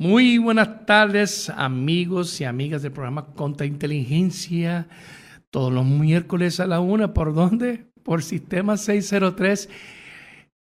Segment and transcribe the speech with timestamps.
[0.00, 3.34] Muy buenas tardes, amigos y amigas del programa
[3.64, 4.86] Inteligencia.
[5.50, 7.90] Todos los miércoles a la una, ¿por dónde?
[8.04, 9.68] Por Sistema 603.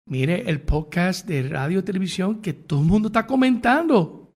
[0.07, 4.33] Mire, el podcast de radio y televisión que todo el mundo está comentando.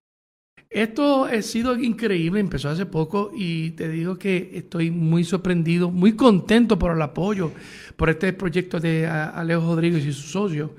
[0.69, 6.17] Esto ha sido increíble, empezó hace poco y te digo que estoy muy sorprendido, muy
[6.17, 7.51] contento por el apoyo,
[7.97, 10.77] por este proyecto de Alejo Rodríguez y su socio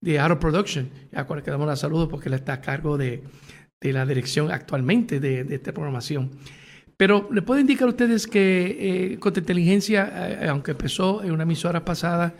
[0.00, 3.22] de Auto Production, a cual le damos la saludo porque él está a cargo de,
[3.82, 6.30] de la dirección actualmente de, de, esta programación.
[6.96, 11.84] Pero le puedo indicar a ustedes que eh, Inteligencia, eh, aunque empezó en una emisora
[11.84, 12.34] pasada,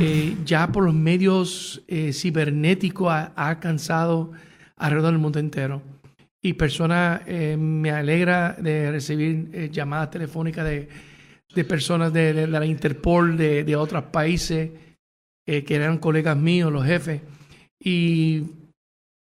[0.00, 4.32] eh, ya por los medios eh, cibernéticos ha, alcanzado
[4.76, 5.82] alrededor del mundo entero.
[6.42, 7.22] Y personas,
[7.56, 10.88] me alegra de recibir llamadas telefónicas de,
[11.54, 14.70] de personas de, de, la Interpol, de, de otros países,
[15.46, 17.22] que eran colegas míos, los jefes.
[17.80, 18.42] Y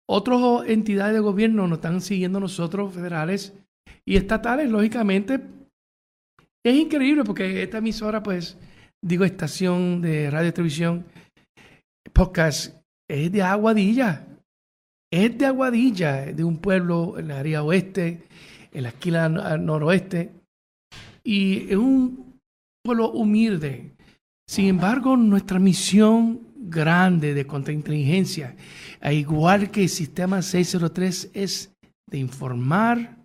[0.09, 3.53] otras entidades de gobierno nos están siguiendo nosotros, federales
[4.05, 5.41] y estatales, lógicamente.
[6.65, 8.57] Es increíble porque esta emisora, pues,
[9.01, 11.05] digo, estación de radio y televisión,
[12.13, 12.75] podcast,
[13.09, 14.27] es de Aguadilla.
[15.11, 18.27] Es de Aguadilla, de un pueblo en la área oeste,
[18.73, 20.31] en la esquina noroeste.
[21.23, 22.39] Y es un
[22.83, 23.93] pueblo humilde.
[24.49, 28.55] Sin embargo, nuestra misión grande de contrainteligencia,
[29.11, 31.73] igual que el sistema 603, es
[32.09, 33.17] de informar,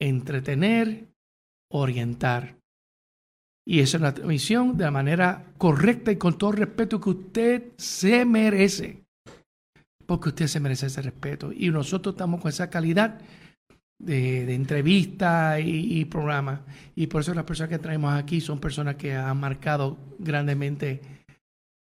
[0.00, 1.08] entretener,
[1.70, 2.56] orientar.
[3.66, 7.10] Y esa es la misión de la manera correcta y con todo el respeto que
[7.10, 9.04] usted se merece.
[10.06, 11.52] Porque usted se merece ese respeto.
[11.52, 13.20] Y nosotros estamos con esa calidad
[14.00, 16.62] de, entrevista y, y programa.
[16.94, 21.02] Y por eso las personas que traemos aquí son personas que han marcado grandemente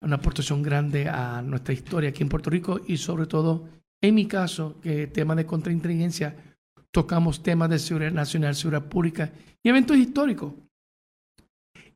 [0.02, 3.68] una aportación grande a nuestra historia aquí en Puerto Rico y sobre todo,
[4.00, 6.34] en mi caso, que tema de contrainteligencia,
[6.90, 9.30] tocamos temas de seguridad nacional, seguridad pública
[9.62, 10.52] y eventos históricos.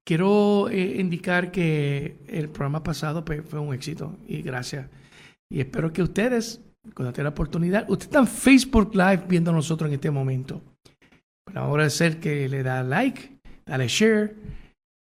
[0.04, 4.88] Quiero eh, indicar que el programa pasado pues, fue un éxito y gracias.
[5.50, 6.60] Y espero que ustedes,
[6.94, 10.62] cuando tengan la oportunidad, ustedes están Facebook Live viendo a nosotros en este momento.
[11.44, 14.34] Bueno, agradecer que le da like, dale share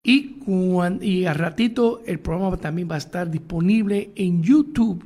[0.05, 5.05] y, cuando, y a ratito el programa también va a estar disponible en YouTube.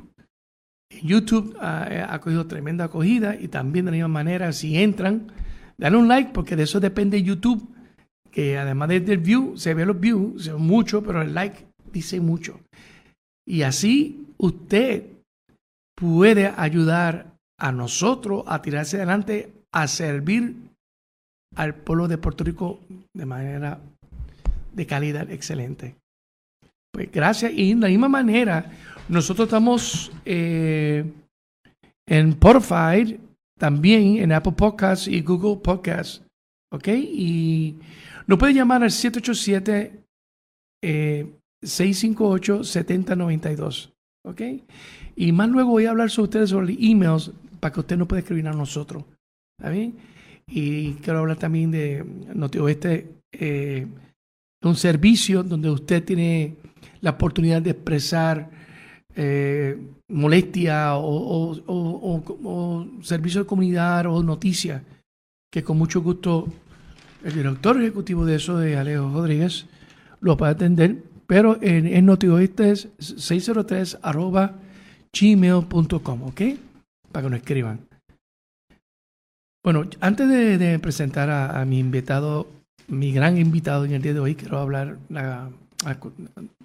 [0.90, 5.30] En YouTube ha, ha cogido tremenda acogida y también de la misma manera, si entran,
[5.78, 7.68] dale un like porque de eso depende YouTube,
[8.30, 12.20] que además del view, se ve los views, se ve mucho, pero el like dice
[12.20, 12.60] mucho.
[13.46, 15.04] Y así usted
[15.94, 20.56] puede ayudar a nosotros a tirarse adelante, a servir
[21.56, 22.80] al pueblo de Puerto Rico
[23.14, 23.80] de manera
[24.72, 25.96] de calidad excelente.
[26.92, 27.52] Pues gracias.
[27.54, 28.70] Y de la misma manera,
[29.08, 31.04] nosotros estamos eh,
[32.06, 33.20] en Spotify,
[33.58, 36.22] también en Apple Podcasts y Google Podcasts.
[36.72, 36.88] ¿Ok?
[36.88, 37.76] Y
[38.26, 40.04] nos puede llamar al 787
[41.62, 43.92] 658 7092.
[44.24, 44.42] ¿Ok?
[45.16, 48.20] Y más luego voy a hablar sobre ustedes sobre emails para que usted nos pueda
[48.20, 49.04] escribir a nosotros.
[49.58, 49.96] ¿Está bien?
[50.46, 52.04] Y quiero hablar también de
[52.34, 53.08] NotiOeste.
[53.32, 53.86] Eh,
[54.62, 56.56] un servicio donde usted tiene
[57.00, 58.50] la oportunidad de expresar
[59.14, 64.82] eh, molestia o, servicio de comunidad o noticias,
[65.50, 66.48] que con mucho gusto
[67.24, 69.66] el director ejecutivo de eso, de Alejo Rodríguez,
[70.20, 74.56] lo puede atender, pero en, en NotiOeste es 603 arroba
[75.18, 76.42] gmail.com, ¿ok?
[77.12, 77.80] Para que nos escriban.
[79.64, 82.57] Bueno, antes de, presentar a mi invitado
[82.88, 85.50] mi gran invitado en el día de hoy, quiero hablar la,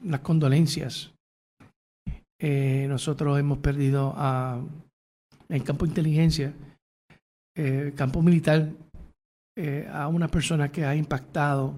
[0.03, 1.11] las condolencias.
[2.39, 4.61] Eh, nosotros hemos perdido a,
[5.50, 6.53] en campo de inteligencia,
[7.56, 8.69] eh, campo militar,
[9.56, 11.75] eh, a una persona que ha impactado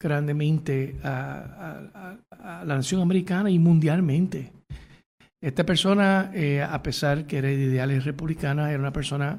[0.00, 4.52] grandemente a, a, la nación americana y mundialmente.
[5.42, 9.38] Esta persona, eh, a pesar que era de ideales republicanas, era una persona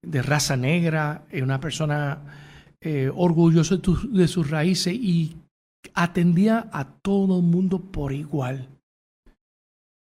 [0.00, 2.43] de raza negra, era una persona
[2.86, 5.38] eh, orgulloso de, sus raíces y
[5.94, 8.68] atendía a todo el mundo por igual.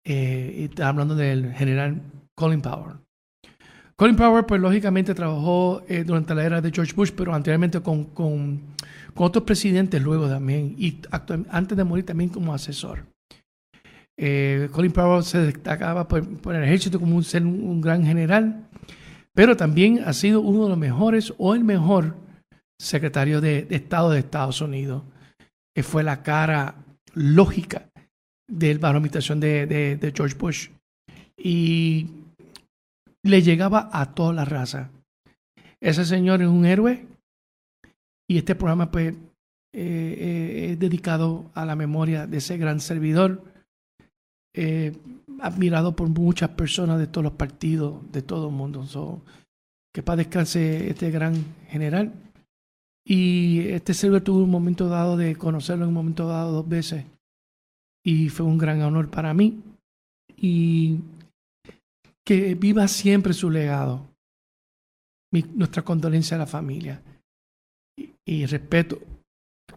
[0.05, 2.02] Eh, hablando del general
[2.34, 2.96] Colin Powell.
[3.96, 8.05] Colin Powell, pues lógicamente trabajó eh, durante la era de George Bush, pero anteriormente con,
[8.05, 8.61] con,
[9.14, 11.00] otros presidentes luego también, y
[11.49, 13.06] antes de morir también como asesor.
[14.19, 16.23] Eh, Colin Powell se destacaba por,
[16.55, 18.69] el ejército como un, ser un gran general,
[19.32, 22.25] pero también ha sido uno de los mejores o el mejor
[22.81, 25.02] secretario de, Estado de Estados Unidos,
[25.75, 26.75] que fue la cara
[27.14, 27.88] lógica
[28.49, 30.69] del bajo de, de, George Bush.
[31.37, 32.08] Y
[33.23, 34.90] le llegaba a toda la raza.
[35.81, 37.06] Ese señor es un héroe
[38.28, 39.19] y este programa pues eh,
[39.73, 43.44] eh, es dedicado a la memoria de ese gran servidor,
[44.55, 44.96] eh,
[45.40, 49.23] admirado por muchas personas de todos los partidos, de todo el mundo.
[49.93, 51.34] que para descanse este gran
[51.69, 52.25] general.
[53.08, 57.05] Y este servidor tuvo un momento dado de conocerlo en un momento dado dos veces.
[58.05, 59.62] Y fue un gran honor para mí.
[60.37, 60.99] Y
[62.25, 64.05] que viva siempre su legado.
[65.55, 67.00] nuestra condolencia a la familia.
[68.29, 68.99] y respeto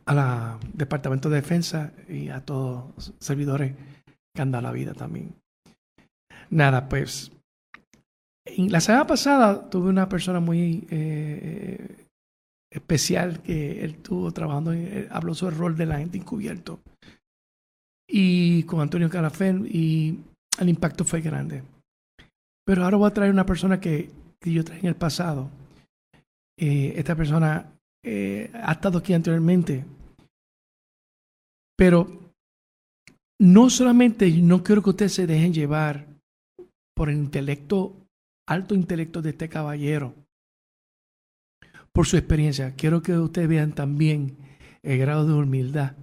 [0.05, 3.75] al Departamento de Defensa y a todos los servidores
[4.33, 5.35] que han dado la vida también.
[6.49, 7.31] Nada, pues
[8.57, 12.08] la semana pasada tuve una persona muy eh,
[12.71, 16.79] especial que él estuvo trabajando, eh, habló sobre el rol de la gente encubierto
[18.07, 20.19] y con Antonio Calafén y
[20.59, 21.63] el impacto fue grande.
[22.65, 24.11] Pero ahora voy a traer una persona que,
[24.41, 25.49] yo traje en el pasado.
[26.57, 27.73] Eh, esta persona
[28.05, 29.83] ha estado aquí anteriormente
[31.79, 32.33] pero
[33.39, 36.07] no solamente no quiero que ustedes se dejen llevar
[36.93, 37.95] por el intelecto,
[38.45, 40.13] alto intelecto de este caballero,
[41.93, 42.75] por su experiencia.
[42.75, 44.37] Quiero que ustedes vean también
[44.83, 45.95] el grado de humildad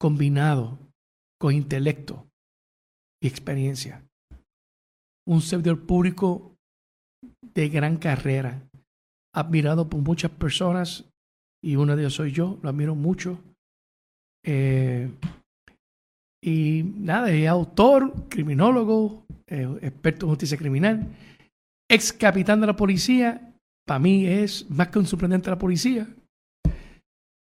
[0.00, 0.78] combinado
[1.40, 2.26] con intelecto
[3.22, 4.04] y experiencia.
[5.26, 6.56] Un servidor público
[7.54, 8.62] de gran carrera,
[9.34, 11.04] admirado por muchas personas
[11.62, 13.38] y una de ellas soy yo, lo admiro mucho
[14.44, 15.10] eh,
[16.44, 21.06] y nada, es autor, criminólogo, eh, experto en justicia criminal,
[21.88, 23.51] ex capitán de la policía.
[23.84, 26.06] Para mí es más que un sorprendente de la policía.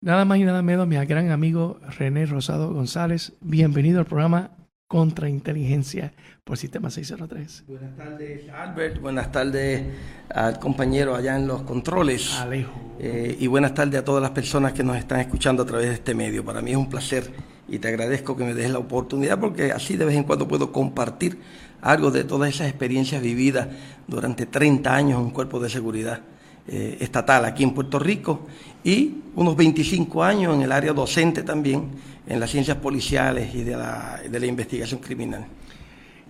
[0.00, 3.34] Nada más y nada menos, mi gran amigo René Rosado González.
[3.40, 4.50] Bienvenido al programa
[4.88, 6.12] Contrainteligencia
[6.42, 7.64] por Sistema 603.
[7.68, 9.00] Buenas tardes, Albert.
[9.00, 9.84] Buenas tardes
[10.30, 12.34] al compañero allá en los controles.
[12.40, 12.72] Alejo.
[12.98, 15.94] Eh, y buenas tardes a todas las personas que nos están escuchando a través de
[15.94, 16.44] este medio.
[16.44, 17.30] Para mí es un placer
[17.68, 20.72] y te agradezco que me des la oportunidad porque así de vez en cuando puedo
[20.72, 21.38] compartir
[21.82, 23.68] algo de todas esas experiencias vividas
[24.06, 26.20] durante 30 años en un cuerpo de seguridad
[26.66, 28.46] eh, estatal aquí en Puerto Rico
[28.84, 31.90] y unos 25 años en el área docente también
[32.26, 35.44] en las ciencias policiales y de la, de la investigación criminal.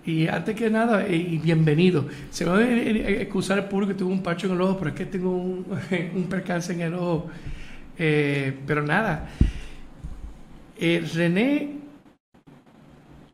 [0.04, 2.06] Y antes que nada, eh, y bienvenido.
[2.30, 4.96] Se va a excusar el público que tuvo un parcho en el ojo, pero es
[4.96, 5.64] que tengo un,
[6.28, 7.30] percance en el ojo.
[7.96, 9.28] Eh, pero nada.
[10.76, 11.81] Eh, René,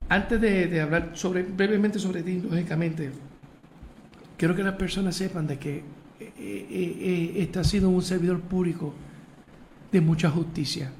[0.08, 3.10] antes de, de, hablar sobre, brevemente sobre ti, lógicamente,
[4.36, 5.82] quiero que las personas sepan de que
[6.38, 8.94] este ha sido un servidor público
[9.92, 10.90] de mucha justicia.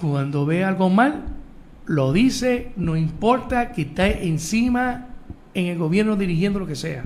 [0.00, 1.24] Cuando ve algo mal,
[1.86, 5.08] lo dice, no importa que esté encima
[5.54, 7.04] en el gobierno dirigiendo lo que sea.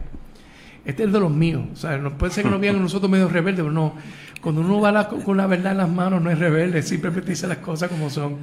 [0.85, 1.65] Este es de los míos.
[1.73, 3.95] O sea, no puede ser que nos vean nosotros medio rebeldes, pero no.
[4.41, 7.59] Cuando uno va con la verdad en las manos, no es rebelde, simplemente dice las
[7.59, 8.39] cosas como son.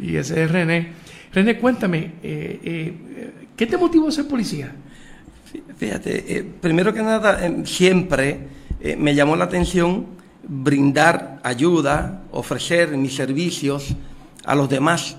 [0.00, 0.88] Y ese es René.
[1.32, 4.74] René, cuéntame, eh, eh, ¿qué te motivó a ser policía?
[5.76, 8.58] Fíjate, eh, primero que nada, siempre
[8.96, 10.06] me llamó la atención
[10.46, 13.94] brindar ayuda, ofrecer mis servicios
[14.44, 15.16] a los demás.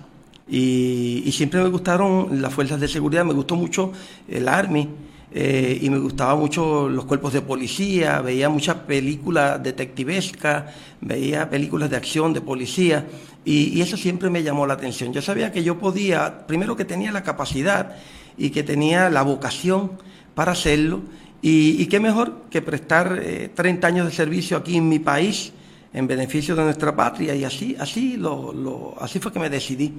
[0.47, 3.91] Y, siempre me gustaron las fuerzas de seguridad, me gustó mucho
[4.27, 4.89] el Army
[5.31, 10.65] eh, y me gustaban mucho los cuerpos de policía, veía muchas películas detectivescas,
[11.01, 13.06] veía películas de acción de policía
[13.45, 15.13] y, eso siempre me llamó la atención.
[15.13, 17.95] Yo sabía que yo podía, primero que tenía la capacidad
[18.37, 19.92] y que tenía la vocación
[20.33, 21.01] para hacerlo
[21.42, 23.21] y, qué mejor que prestar
[23.54, 25.54] 30 eh, años de servicio aquí en mi país
[25.94, 29.94] en beneficio de nuestra patria y así, así, lo, así fue que me decidí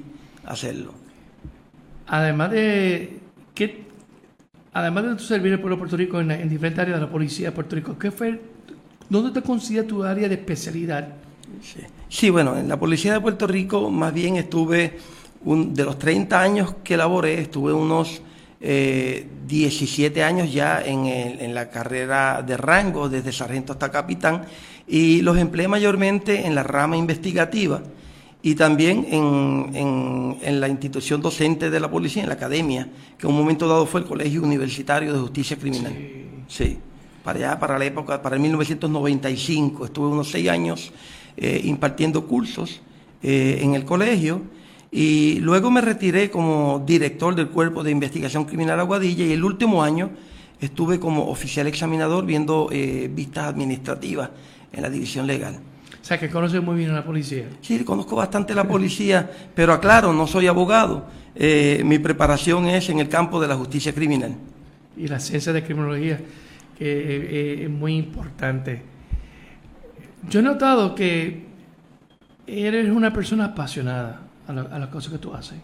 [0.45, 0.93] hacerlo.
[2.07, 3.19] Además de
[3.55, 3.90] que,
[4.73, 7.49] además de tu servir al pueblo de Puerto Rico en, diferentes áreas de la policía
[7.49, 8.41] de Puerto Rico, ¿qué fue,
[9.09, 11.09] dónde te consideras tu área de especialidad?
[12.09, 12.31] Sí.
[12.31, 14.99] bueno, en la policía de Puerto Rico más bien estuve
[15.45, 18.23] un, de los 30 años que laboré, estuve unos
[18.61, 24.45] 17 eh, años ya en, la carrera de rango, desde sargento hasta capitán,
[24.87, 27.83] y los empleé mayormente en la rama investigativa
[28.43, 33.39] y también en, la institución docente de la policía, en la academia, que en un
[33.39, 35.95] momento dado fue el Colegio Universitario de Justicia Criminal.
[36.49, 36.79] Sí,
[37.23, 40.93] para allá, para la época, para el 1995, estuve unos seis años
[41.37, 42.81] eh, impartiendo cursos
[43.23, 44.43] eh, en el colegio
[44.91, 49.83] y luego me retiré como director del Cuerpo de Investigación Criminal Aguadilla y el último
[49.83, 50.11] año
[50.61, 54.31] estuve como oficial examinador viendo eh, vistas administrativas
[54.73, 55.61] en la división legal.
[56.01, 57.45] O sea, que conoce muy bien a la policía.
[57.61, 61.07] Sí, conozco bastante la policía, pero aclaro, no soy abogado.
[61.35, 64.35] Eh, mi preparación es en el campo de la justicia criminal.
[64.97, 66.21] Y la ciencia de criminología.
[66.79, 68.83] que eh, es muy importante.
[70.29, 71.47] Yo he notado que
[72.47, 75.59] eres una persona apasionada a, las cosas que tú haces.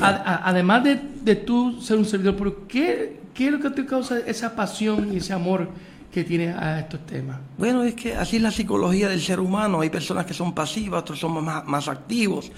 [0.00, 4.18] además de, de, tú ser un servidor pero ¿qué, ¿qué es lo que te causa
[4.20, 5.68] esa pasión y ese amor
[6.14, 7.40] que tienes a estos temas?
[7.58, 9.80] Bueno, es que así es la psicología del ser humano.
[9.80, 12.52] Hay personas que son pasivas, otros son más, más activos.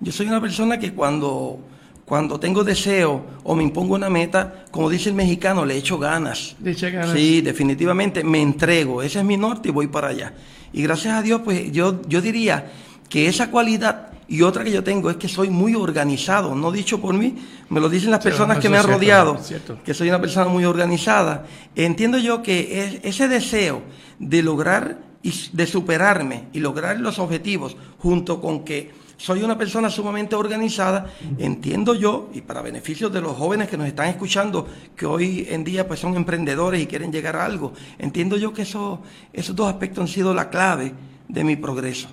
[0.00, 1.60] Yo soy una persona que cuando
[2.06, 6.56] cuando tengo deseo o me impongo una meta, como dice el mexicano, le echo ganas.
[6.62, 7.12] Le echo ganas.
[7.12, 9.02] Sí, definitivamente me entrego.
[9.02, 10.32] Ese es mi norte y voy para allá.
[10.72, 12.72] Y gracias a Dios, pues yo, yo diría
[13.12, 16.98] que esa cualidad y otra que yo tengo es que soy muy organizado, no dicho
[16.98, 17.36] por mí,
[17.68, 19.38] me lo dicen las personas que me han rodeado,
[19.84, 21.44] que soy una persona muy organizada.
[21.76, 23.82] Entiendo yo que ese deseo
[24.18, 29.90] de lograr y de superarme y lograr los objetivos junto con que soy una persona
[29.90, 34.66] sumamente organizada, entiendo yo, y para beneficio de los jóvenes que nos están escuchando,
[34.96, 38.62] que hoy en día pues son emprendedores y quieren llegar a algo, entiendo yo que
[38.62, 39.02] eso,
[39.34, 40.94] esos dos aspectos han sido la clave
[41.28, 42.08] de mi progreso.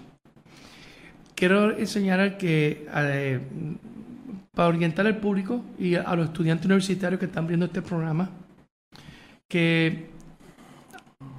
[1.39, 3.39] Quiero enseñar que eh,
[4.53, 8.29] para orientar al público y a los estudiantes universitarios que están viendo este programa,
[9.47, 10.09] que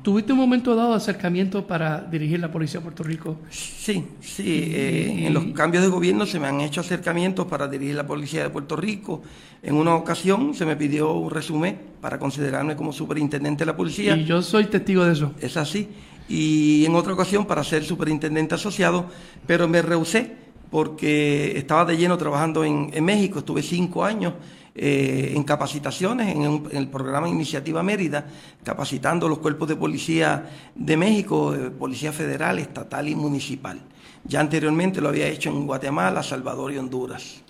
[0.03, 3.41] ¿Tuviste un momento dado de acercamiento para dirigir la Policía de Puerto Rico?
[3.51, 4.73] Sí, sí.
[4.75, 8.45] Eh, en los cambios de gobierno se me han hecho acercamientos para dirigir la Policía
[8.45, 9.21] de Puerto Rico.
[9.63, 14.17] En una ocasión se me pidió un resumen para considerarme como superintendente de la policía.
[14.17, 15.35] Y yo soy testigo de eso.
[15.39, 15.91] Es así.
[16.31, 19.07] Y en otra ocasión para ser superintendente asociado,
[19.47, 20.37] pero me rehusé
[20.71, 23.41] porque estaba de lleno trabajando en, en México.
[23.41, 24.35] Estuve cinco años
[24.73, 28.25] eh, en capacitaciones en, el programa Iniciativa Mérida,
[28.63, 33.81] capacitando los cuerpos de policía de México, eh, policía federal, estatal y municipal.
[34.23, 37.43] Ya anteriormente lo había hecho en Guatemala, Salvador y Honduras.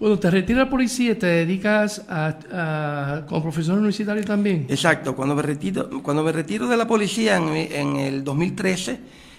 [0.00, 4.64] Cuando te retiras de la policía, ¿te dedicas a, como profesor universitario también?
[4.70, 8.98] Exacto, cuando me retiro, cuando me retiro de la policía en, el 2013,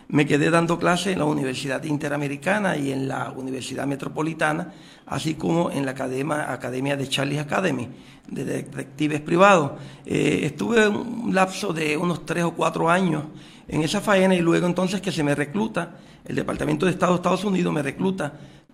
[0.09, 4.71] me quedé dando clases en la Universidad Interamericana y en la Universidad Metropolitana,
[5.07, 7.87] así como en la Academia, Academia de Charlie Academy,
[8.27, 9.71] de detectives privados.
[10.05, 13.23] Eh, estuve un lapso de unos tres o cuatro años
[13.67, 17.15] en esa faena y luego entonces que se me recluta, el Departamento de Estado de
[17.15, 18.31] Estados Unidos me recluta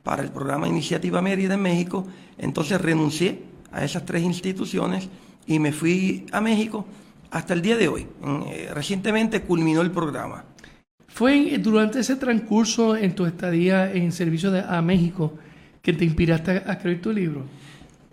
[0.08, 3.42] para el programa Iniciativa Mérida en México, entonces renuncié
[3.74, 5.10] a esas tres instituciones
[5.46, 6.86] y me fui a México
[7.30, 8.08] hasta el día de hoy.
[8.48, 10.46] Eh, recientemente culminó el programa.
[11.10, 15.34] ¿Fue durante ese transcurso en tu estadía en servicio de, a México
[15.82, 17.44] que te inspiraste a escribir tu libro?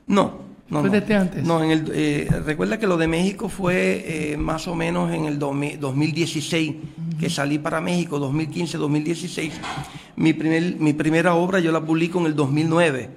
[0.08, 0.80] No, no.
[0.80, 1.44] ¿Fue desde antes?
[1.44, 5.26] No, en el, eh, recuerda que lo de México fue eh, más o menos en
[5.26, 6.74] el 2016
[7.20, 9.50] que salí para México, 2015-2016.
[10.16, 13.10] Mi, primer, mi primera obra yo la publico en el 2009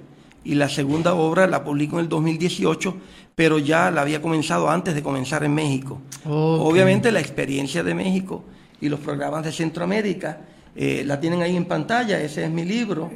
[0.44, 2.96] y la segunda obra la publico en el 2018,
[3.34, 6.00] pero ya la había comenzado antes de comenzar en México.
[6.24, 8.44] Obviamente la experiencia de México
[8.80, 10.40] y los programas de Centroamérica.
[10.76, 13.10] Eh, la tienen ahí en pantalla, ese es mi libro,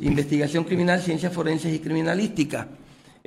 [0.00, 2.68] Investigación Criminal, Ciencias Forenses y Criminalística.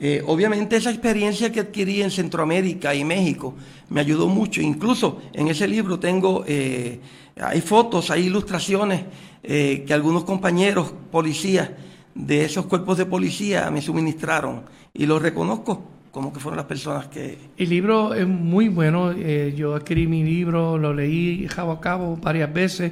[0.02, 3.56] Eh, obviamente esa experiencia que adquirí en Centroamérica y México
[3.90, 4.60] me ayudó mucho.
[4.60, 7.00] Incluso en ese libro tengo, eh,
[7.40, 9.06] hay fotos, hay ilustraciones
[9.44, 11.72] que algunos compañeros policías
[12.14, 14.64] de esos cuerpos de policía me suministraron.
[14.94, 17.38] Y los reconozco como que fueron las personas que...
[17.58, 22.18] El libro es muy bueno, eh, yo adquirí mi libro, lo leí cabo a cabo
[22.18, 22.92] varias veces,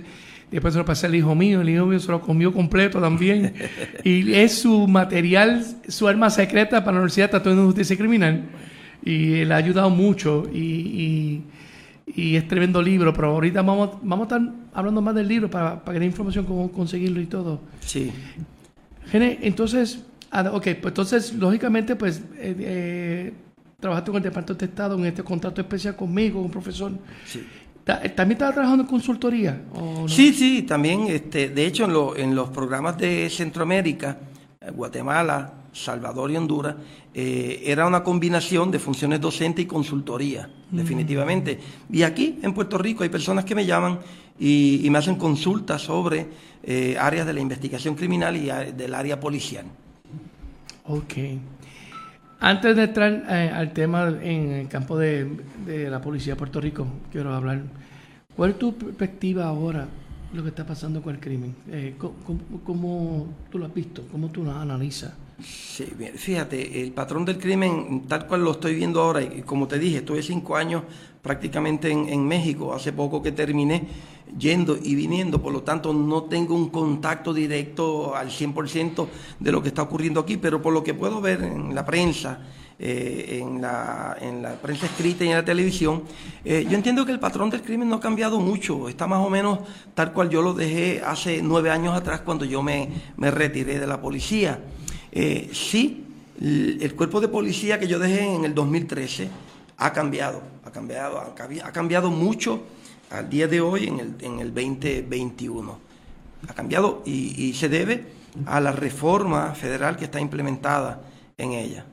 [0.52, 3.54] después se lo pasé al hijo mío, el hijo mío se lo comió completo también,
[4.04, 8.44] y es su material, su arma secreta para la Universidad de Tatuando Justicia Criminal,
[9.04, 11.44] y le ha ayudado mucho, y,
[12.16, 15.84] y, es tremendo libro, pero ahorita vamos, vamos a estar hablando más del libro para,
[15.84, 17.62] para que información cómo conseguirlo y todo.
[17.82, 18.12] Sí.
[19.12, 23.34] Gene, entonces Ah, ok, pues entonces, lógicamente, pues, eh, eh,
[23.80, 26.92] trabajaste con el Departamento de Estado en este contrato especial conmigo, un profesor.
[27.26, 27.44] Sí.
[28.04, 29.62] Eh, ¿También estaba trabajando en consultoría?
[30.08, 31.08] Sí, sí, también.
[31.08, 34.18] Este, de hecho, en, en los programas de Centroamérica,
[34.74, 36.76] Guatemala, Salvador y Honduras,
[37.14, 40.78] era una combinación de funciones docente y consultoría, mm.
[40.78, 41.60] definitivamente.
[41.92, 44.00] Y aquí, en Puerto Rico, hay personas que me llaman
[44.40, 46.28] y, y me hacen consultas sobre
[47.00, 49.66] áreas de la investigación criminal y del área policial.
[50.86, 51.14] Ok.
[52.42, 55.28] Antes de entrar eh, al tema en el campo de,
[55.90, 57.64] la policía de Puerto Rico, quiero hablar.
[58.34, 59.86] ¿Cuál es tu perspectiva ahora
[60.32, 61.54] lo que está pasando con el crimen?
[61.70, 64.08] Eh, ¿cómo, tú lo has visto?
[64.10, 65.12] ¿Cómo tú lo analizas?
[65.42, 69.78] Sí, fíjate, el patrón del crimen, tal cual lo estoy viendo ahora, y como te
[69.78, 70.84] dije, estuve cinco años
[71.22, 73.86] prácticamente en, en México, hace poco que terminé
[74.38, 79.08] yendo y viniendo, por lo tanto no tengo un contacto directo al 100%
[79.40, 82.40] de lo que está ocurriendo aquí, pero por lo que puedo ver en la prensa,
[82.82, 86.04] eh, en, la, en, la, prensa escrita y en la televisión,
[86.46, 89.30] eh, yo entiendo que el patrón del crimen no ha cambiado mucho, está más o
[89.30, 89.60] menos
[89.94, 93.88] tal cual yo lo dejé hace nueve años atrás cuando yo me, me retiré de
[93.88, 94.62] la policía.
[95.12, 96.06] Eh, sí,
[96.40, 99.30] el cuerpo de policía que yo dejé en el 2013
[99.76, 102.62] ha cambiado, ha cambiado, ha cambiado mucho
[103.10, 105.80] al día de hoy en el, en el 2021.
[106.48, 108.06] Ha cambiado y, y se debe
[108.46, 111.02] a la reforma federal que está implementada
[111.38, 111.86] en ella.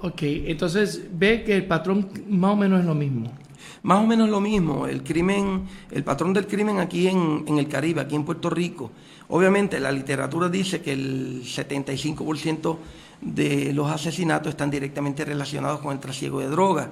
[0.00, 3.32] Ok, entonces ve que el patrón más o menos es lo mismo.
[3.82, 8.00] Más o menos lo mismo, el crimen, el patrón del crimen aquí en, el Caribe,
[8.00, 8.90] aquí en Puerto Rico.
[9.28, 12.76] Obviamente la literatura dice que el 75%
[13.20, 16.88] de los asesinatos están directamente relacionados con el trasiego de drogas.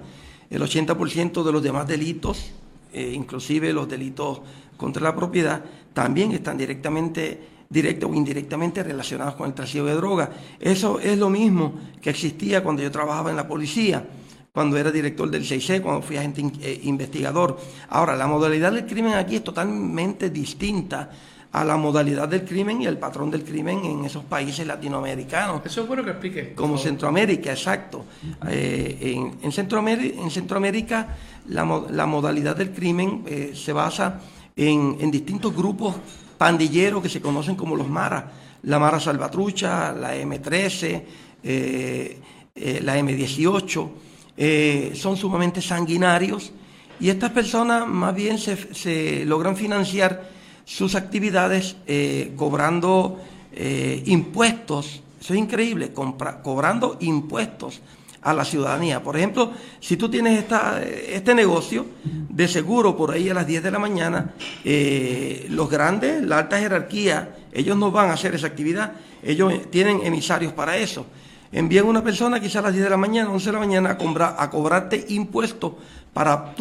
[0.48, 2.50] El 80% de los demás delitos,
[2.92, 4.40] eh, inclusive los delitos
[4.76, 10.28] contra la propiedad, también están directamente directa o indirectamente relacionados con el trasiego de drogas.
[10.60, 14.04] Eso es lo mismo que existía cuando yo trabajaba en la policía,
[14.52, 17.58] cuando era director del 6C, cuando fui agente eh, investigador.
[17.88, 21.10] Ahora, la modalidad del crimen aquí es totalmente distinta
[21.52, 25.60] a la modalidad del crimen y el patrón del crimen en esos países latinoamericanos.
[25.64, 26.54] Eso es bueno que explique.
[26.54, 28.06] Como Centroamérica, exacto.
[28.48, 31.08] Eh, en, Centroamérica,
[31.48, 34.20] la, modalidad del crimen eh, se basa
[34.56, 35.96] en, en distintos grupos
[36.42, 38.24] pandilleros que se conocen como los Maras,
[38.64, 41.02] la Mara Salvatrucha, la M13,
[41.42, 42.18] eh,
[42.54, 43.90] eh, la M18,
[44.36, 46.52] eh, son sumamente sanguinarios
[46.98, 50.30] y estas personas más bien se, logran financiar
[50.64, 51.76] sus actividades
[52.36, 53.20] cobrando
[54.06, 57.80] impuestos, eso es increíble, cobrando impuestos
[58.22, 59.02] a la ciudadanía.
[59.02, 63.62] Por ejemplo, si tú tienes esta, este negocio, de seguro por ahí a las 10
[63.62, 64.32] de la mañana,
[64.64, 70.00] eh, los grandes, la alta jerarquía, ellos no van a hacer esa actividad, ellos tienen
[70.04, 71.06] emisarios para eso.
[71.50, 74.42] Envían una persona quizás a las 10 de la mañana, 11 de la mañana, a,
[74.42, 75.72] a cobrarte impuestos
[76.14, 76.54] para,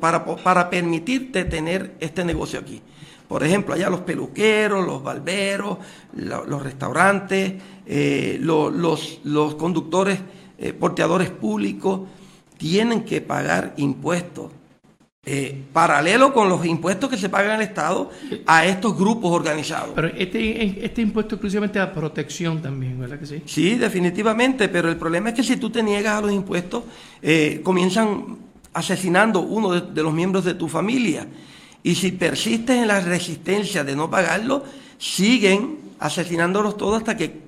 [0.00, 2.80] para, para permitirte tener este negocio aquí.
[3.26, 5.78] Por ejemplo, allá los peluqueros, los barberos,
[6.14, 10.20] los restaurantes, eh, los, los conductores
[10.58, 12.00] eh, porteadores públicos
[12.56, 14.52] tienen que pagar impuestos.
[15.28, 18.12] Eh, paralelo con los impuestos que se pagan al Estado
[18.46, 19.90] a estos grupos organizados.
[19.92, 23.42] Pero este, este impuesto exclusivamente a protección también, ¿verdad que sí?
[23.44, 26.84] Sí, definitivamente, pero el problema es que si tú te niegas a los impuestos,
[27.22, 28.38] eh, comienzan
[28.72, 31.26] asesinando uno de, los miembros de tu familia.
[31.82, 34.62] Y si persistes en la resistencia de no pagarlo,
[34.96, 37.45] siguen asesinándolos todos hasta que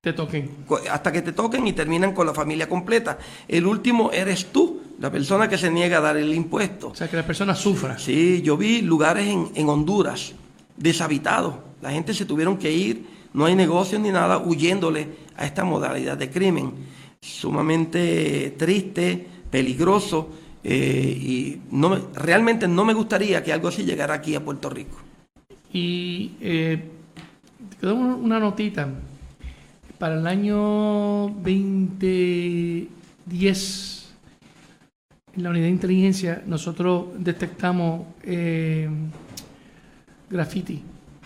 [0.00, 0.50] te toquen.
[0.90, 3.18] Hasta que te toquen y terminan con la familia completa.
[3.46, 6.88] El último eres tú, la persona que se niega a dar el impuesto.
[6.88, 7.98] O sea, que la persona sufra.
[7.98, 10.32] Sí, yo vi lugares en, Honduras
[10.76, 11.56] deshabitados.
[11.82, 16.16] La gente se tuvieron que ir, no hay negocios ni nada, huyéndole a esta modalidad
[16.16, 16.72] de crimen.
[17.20, 20.30] Sumamente triste, peligroso,
[20.64, 24.96] eh, y no realmente no me gustaría que algo así llegara aquí a Puerto Rico.
[25.74, 26.82] Y eh,
[27.78, 28.88] quedó una notita
[30.00, 34.12] para el año 2010,
[35.36, 38.88] en la unidad de inteligencia, nosotros detectamos eh,
[40.30, 40.80] graffiti,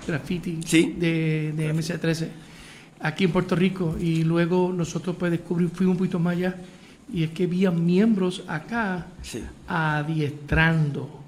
[0.05, 0.59] graffiti
[0.99, 2.27] de, de MC13
[2.99, 6.57] aquí en Puerto Rico y luego nosotros pues descubrimos, fuimos un poquito más allá
[7.13, 9.07] y es que había miembros acá
[9.69, 11.21] adiestrando,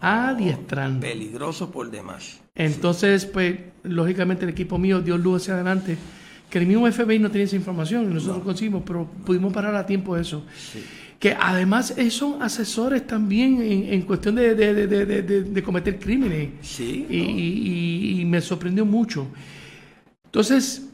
[0.00, 1.00] adiestrando.
[1.00, 2.38] Peligroso por demás.
[2.54, 5.98] Entonces, pues, lógicamente el equipo mío dio luz hacia adelante
[6.50, 9.74] que el mismo FBI no tenía esa información y nosotros lo conseguimos, pero pudimos parar
[9.74, 10.44] a tiempo eso.
[11.18, 16.50] Que además son asesores también en, cuestión de, cometer crímenes.
[16.62, 17.06] Sí.
[17.08, 19.26] Y, me sorprendió mucho.
[20.26, 20.88] Entonces,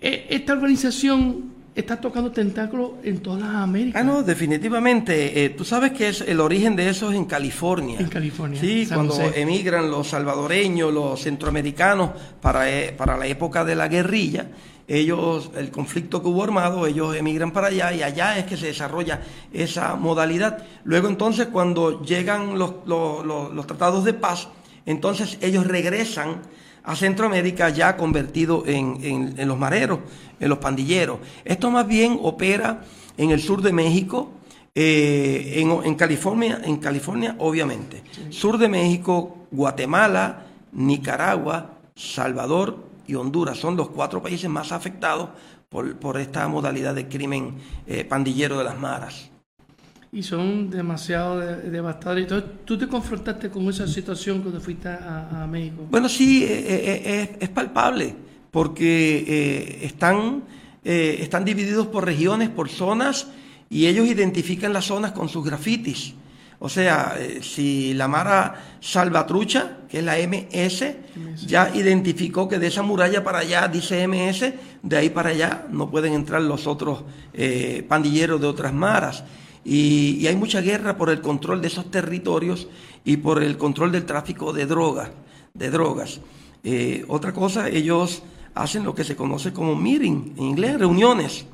[0.00, 4.00] e, esta organización está tocando tentáculos en todas las Américas.
[4.00, 5.44] Ah, no, definitivamente.
[5.44, 8.00] Eh, tú sabes que es el origen de eso es en California.
[8.00, 8.58] En California.
[8.58, 12.10] Sí, cuando emigran los salvadoreños, los centroamericanos
[12.40, 14.46] para, eh, para la época de la guerrilla,
[14.88, 18.66] ellos, el conflicto que hubo armado, ellos emigran para allá y allá es que se
[18.66, 19.20] desarrolla
[19.52, 20.64] esa modalidad.
[20.84, 24.48] Luego entonces cuando llegan los, los tratados de paz,
[24.86, 26.40] entonces ellos regresan
[26.86, 29.98] a Centroamérica ya convertido en, los mareros,
[30.38, 31.18] en los pandilleros.
[31.44, 32.84] Esto más bien opera
[33.16, 34.30] en el sur de México,
[34.74, 43.58] eh, en, California, en California obviamente, sur de México, Guatemala, Nicaragua, Salvador y Honduras.
[43.58, 45.30] Son los cuatro países más afectados
[45.68, 49.30] por, esta modalidad de crimen eh, pandillero de las maras
[50.16, 52.24] y son demasiado devastadores.
[52.24, 55.86] Entonces, ¿tú te confrontaste con esa situación cuando fuiste a, México?
[55.90, 58.16] Bueno, sí, eh, eh, eh, es, palpable,
[58.50, 60.42] porque están
[60.88, 63.26] eh, están divididos por regiones, por zonas,
[63.68, 66.14] y ellos identifican las zonas con sus grafitis.
[66.60, 70.94] O sea, eh, si la Mara Salvatrucha, que es la MS,
[71.44, 75.90] ya identificó que de esa muralla para allá dice MS, de ahí para allá no
[75.90, 77.02] pueden entrar los otros
[77.88, 79.24] pandilleros de otras maras.
[79.66, 82.68] Y, hay mucha guerra por el control de esos territorios
[83.04, 85.10] y por el control del tráfico de drogas.
[85.54, 86.20] De drogas.
[86.62, 88.22] Eh, otra cosa, ellos
[88.54, 91.46] hacen lo que se conoce como meeting, en inglés, reuniones.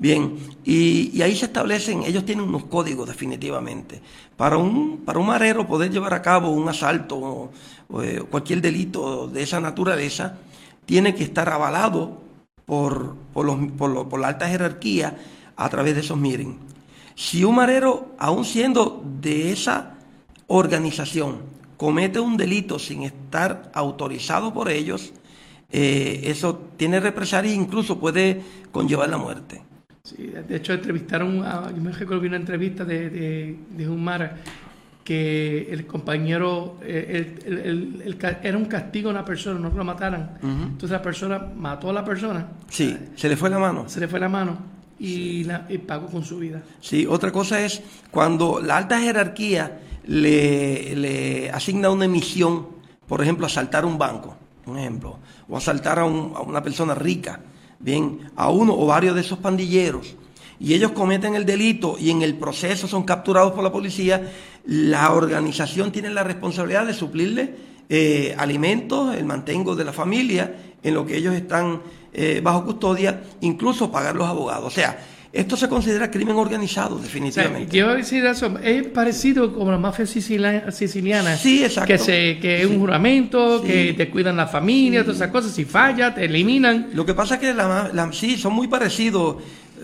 [0.00, 4.00] Bien, y, ahí se establecen, ellos tienen unos códigos definitivamente.
[4.36, 7.50] Para un, para un marero poder llevar a cabo un asalto
[7.90, 10.38] o, eh, cualquier delito de esa naturaleza,
[10.86, 12.22] tiene que estar avalado
[12.64, 15.18] por, por, los, por, la alta jerarquía
[15.56, 16.58] a través de esos miren.
[17.18, 19.98] Si un marero, aun siendo de esa
[20.46, 21.38] organización,
[21.76, 25.12] comete un delito sin estar autorizado por ellos,
[25.68, 29.60] eh, eso tiene represalia e incluso puede conllevar la muerte.
[30.04, 34.36] Sí, de hecho entrevistaron, a, yo me recuerdo una entrevista de, de, de Humara
[35.02, 37.34] que el compañero, eh,
[38.44, 40.38] era un castigo a una persona, no que lo mataran.
[40.40, 42.46] Entonces la persona mató a la persona.
[42.68, 43.88] Sí, se le fue la mano.
[43.88, 46.62] Se le fue la mano y, la, pagó con su vida.
[46.80, 52.66] Sí, otra cosa es cuando la alta jerarquía le, le asigna una misión,
[53.06, 57.40] por ejemplo, asaltar un banco, un ejemplo, o asaltar a, un, a una persona rica
[57.78, 60.16] bien, a uno o varios de esos pandilleros
[60.60, 64.32] y ellos cometen el delito y en el proceso son capturados por la policía,
[64.66, 67.54] la organización tiene la responsabilidad de suplirle
[67.88, 71.80] eh, alimentos, el mantengo de la familia, en lo que ellos están
[72.12, 74.66] eh, bajo custodia, incluso pagar los abogados.
[74.66, 74.98] O sea,
[75.30, 77.68] esto se considera crimen organizado, definitivamente.
[77.68, 81.36] quiero decir eso, es parecido como la mafia siciliana.
[81.36, 81.86] Sí, exacto.
[81.86, 85.52] Que, se, que es un juramento, que te cuidan la familia, todas esas cosas.
[85.52, 86.88] Si falla, te eliminan.
[86.94, 89.36] Lo que pasa es que la, sí, son muy parecidos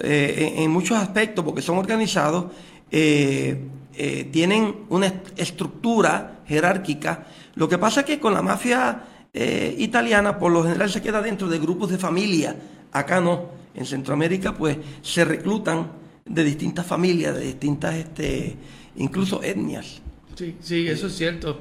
[0.02, 2.46] eh, en, muchos aspectos, porque son organizados,
[2.90, 3.56] eh,
[3.96, 7.26] eh, tienen una estructura jerárquica.
[7.54, 8.98] Lo que pasa es que con la mafia
[9.34, 12.56] italiana, por lo general, se queda dentro de grupos de familia.
[12.92, 15.90] Acá no en Centroamérica pues se reclutan
[16.24, 18.56] de distintas familias, de distintas, este,
[18.96, 20.00] incluso etnias.
[20.36, 21.60] Sí, sí, eso es cierto.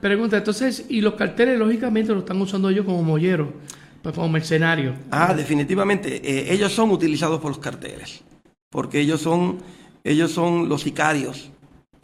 [0.00, 3.48] Pregunta, entonces, ¿y los carteles lógicamente lo están usando ellos como molleros,
[4.02, 4.96] pues, como mercenarios?
[5.10, 8.22] Ah, definitivamente, eh, ellos son utilizados por los carteles,
[8.70, 9.58] porque ellos son,
[10.04, 11.50] ellos son los sicarios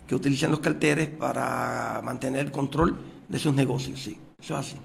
[0.06, 2.96] que utilizan los carteles para mantener el control
[3.28, 4.76] de sus negocios, sí, eso es así.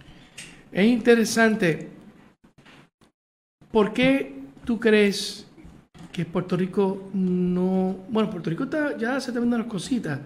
[0.71, 1.89] Es interesante
[3.71, 4.33] ¿Por qué
[4.65, 5.45] tú crees
[6.11, 7.97] que Puerto Rico no...
[8.09, 10.19] Bueno, Puerto Rico está, ya se está viendo las cositas,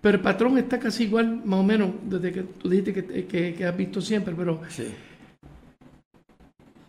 [0.00, 3.64] pero el patrón está casi igual, más o menos, desde que tú dijiste que, que,
[3.64, 4.60] has visto siempre, pero...
[4.68, 4.86] Sí.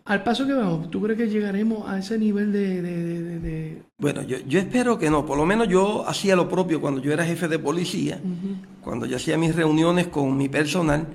[0.04, 3.82] Al paso que vamos, ¿tú crees que llegaremos a ese nivel de...?
[3.98, 5.26] Bueno, yo, yo, espero que no.
[5.26, 8.20] Por lo menos yo hacía lo propio cuando yo era jefe de policía,
[8.80, 11.08] cuando yo hacía mis reuniones con mi personal,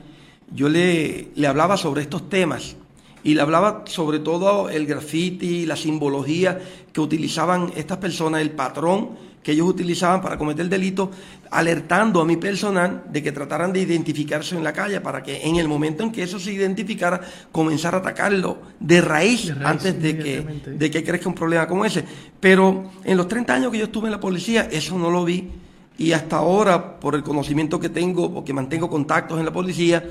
[0.54, 2.76] yo le, le hablaba sobre estos temas
[3.24, 6.60] y le hablaba sobre todo el graffiti, la simbología
[6.92, 11.12] que utilizaban estas personas, el patrón que ellos utilizaban para cometer el delito,
[11.52, 15.58] alertando a mi personal de que trataran de identificarse en la calle para que en
[15.58, 17.20] el momento en que eso se identificara,
[17.52, 22.06] comenzar a atacarlo de raíz, antes de que, de que crezca un problema como ese.
[22.40, 25.50] Pero en los 30 años que yo estuve en la policía, eso no lo vi.
[25.98, 30.04] Y hasta ahora, por el conocimiento que tengo, porque mantengo contactos en la policía,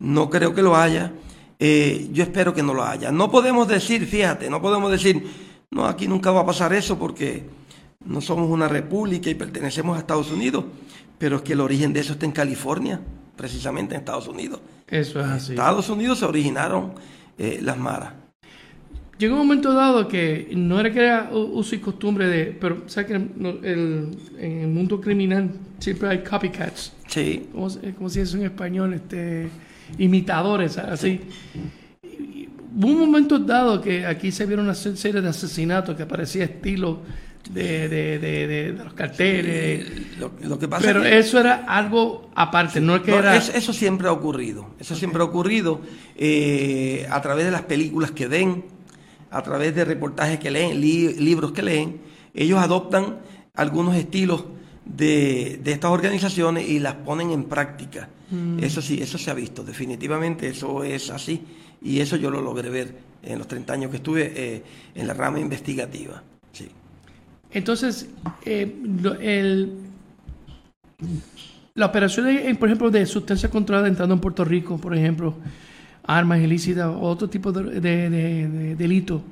[0.00, 1.12] no creo que lo haya.
[1.58, 3.10] Eh, yo espero que no lo haya.
[3.10, 5.26] No podemos decir, fíjate, no podemos decir,
[5.70, 7.44] no, aquí nunca va a pasar eso porque
[8.04, 10.64] no somos una república y pertenecemos a Estados Unidos,
[11.18, 13.00] pero es que el origen de eso está en California,
[13.36, 14.60] precisamente en Estados Unidos.
[14.86, 15.52] Eso es así.
[15.52, 16.92] En Estados Unidos se originaron
[17.36, 18.12] eh, las maras.
[19.18, 23.08] Llegó un momento dado que no era que era uso y costumbre de, pero sabes
[23.08, 26.92] que en el mundo criminal siempre hay copycats.
[27.08, 27.48] Sí.
[27.50, 29.48] Como, como si es en español, este
[29.96, 31.20] imitadores, así.
[32.76, 37.00] Hubo un momento dado que aquí se vieron una serie de asesinatos que parecía estilo
[37.50, 39.86] de, de, de, los carteles.
[40.42, 43.36] lo, que pasa pero eso era algo aparte, no es que era...
[43.36, 45.80] Eso, siempre ha ocurrido, eso siempre ha ocurrido
[46.16, 48.64] eh, a través de las películas que ven,
[49.30, 52.00] a través de reportajes que leen, libros que leen,
[52.34, 53.18] ellos adoptan
[53.54, 54.44] algunos estilos
[54.84, 58.08] de, de estas organizaciones y las ponen en práctica.
[58.30, 58.62] Mm.
[58.62, 61.40] Eso sí, eso se ha visto, definitivamente eso es así
[61.80, 64.62] y eso yo lo logré ver en los 30 años que estuve eh,
[64.94, 66.22] en la rama investigativa.
[66.52, 66.68] Sí.
[67.50, 68.08] Entonces,
[68.44, 68.76] eh,
[69.20, 69.72] el,
[71.74, 72.26] la operación,
[72.58, 75.34] por ejemplo, de sustancia controlada entrando en Puerto Rico, por ejemplo,
[76.04, 79.22] armas ilícitas o otro tipo de, de delito,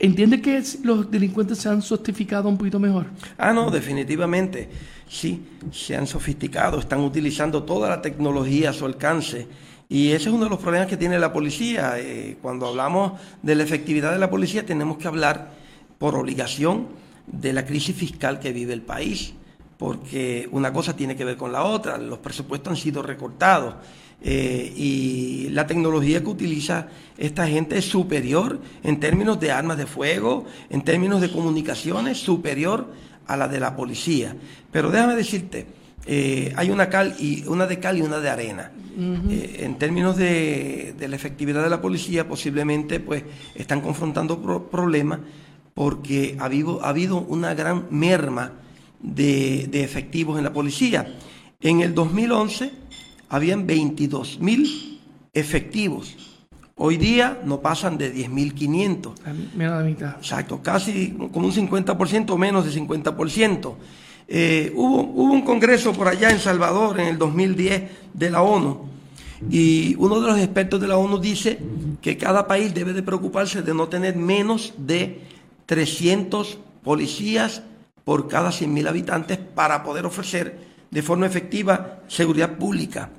[0.00, 3.06] ¿entiende que los delincuentes se han sofistificado un poquito mejor?
[3.38, 4.68] Ah, no, definitivamente.
[5.08, 9.46] Sí, se han sofisticado, están utilizando toda la tecnología a su alcance.
[9.88, 11.94] Y ese es uno de los problemas que tiene la policía.
[11.98, 15.50] Eh, cuando hablamos de la efectividad de la policía, tenemos que hablar
[15.98, 16.88] por obligación
[17.26, 19.34] de la crisis fiscal que vive el país,
[19.80, 21.96] porque una cosa tiene que ver con la otra.
[21.96, 23.76] Los presupuestos han sido recortados
[24.20, 29.86] eh, y la tecnología que utiliza esta gente es superior en términos de armas de
[29.86, 32.88] fuego, en términos de comunicaciones, superior
[33.26, 34.36] a la de la policía.
[34.70, 35.66] Pero déjame decirte,
[36.04, 38.72] eh, hay una cal y una de cal y una de arena.
[39.30, 45.20] Eh, en términos de, la efectividad de la policía, posiblemente pues están confrontando problemas
[45.72, 48.52] porque ha habido, ha habido, una gran merma
[49.02, 51.14] de, de, efectivos en la policía.
[51.60, 52.70] En el 2011
[53.28, 55.00] habían 22 mil
[55.32, 56.16] efectivos
[56.82, 59.12] Hoy día no pasan de 10.500.
[59.54, 60.16] Menos de la mitad.
[60.16, 63.74] Exacto, casi como un 50% o menos de 50%.
[64.26, 67.82] Eh, hubo, hubo un congreso por allá en Salvador en el 2010
[68.14, 68.88] de la ONU
[69.50, 71.58] y uno de los expertos de la ONU dice
[72.00, 75.20] que cada país debe de preocuparse de no tener menos de
[75.66, 77.62] 300 policías
[78.04, 80.58] por cada 100.000 habitantes para poder ofrecer
[80.90, 83.10] de forma efectiva seguridad pública.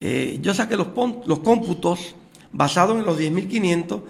[0.00, 0.88] Eh, yo saqué los,
[1.26, 2.14] los cómputos
[2.52, 4.02] basado en los 10.500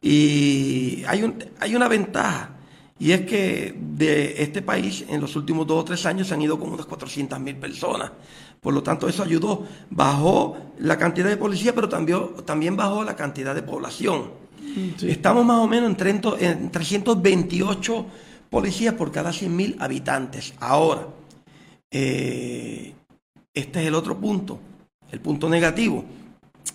[0.00, 2.50] y hay, un, hay una ventaja
[2.98, 6.42] y es que de este país en los últimos dos o tres años se han
[6.42, 8.12] ido como unas 400.000 personas.
[8.60, 9.66] Por lo tanto, eso ayudó.
[9.90, 14.30] Bajó la cantidad de policía, pero también, también bajó la cantidad de población.
[15.02, 18.06] Estamos más o menos en, en 328
[18.54, 20.54] policías por cada 100.000 habitantes.
[20.60, 21.08] Ahora,
[21.90, 22.94] eh,
[23.52, 24.60] este es el otro punto,
[25.10, 26.04] el punto negativo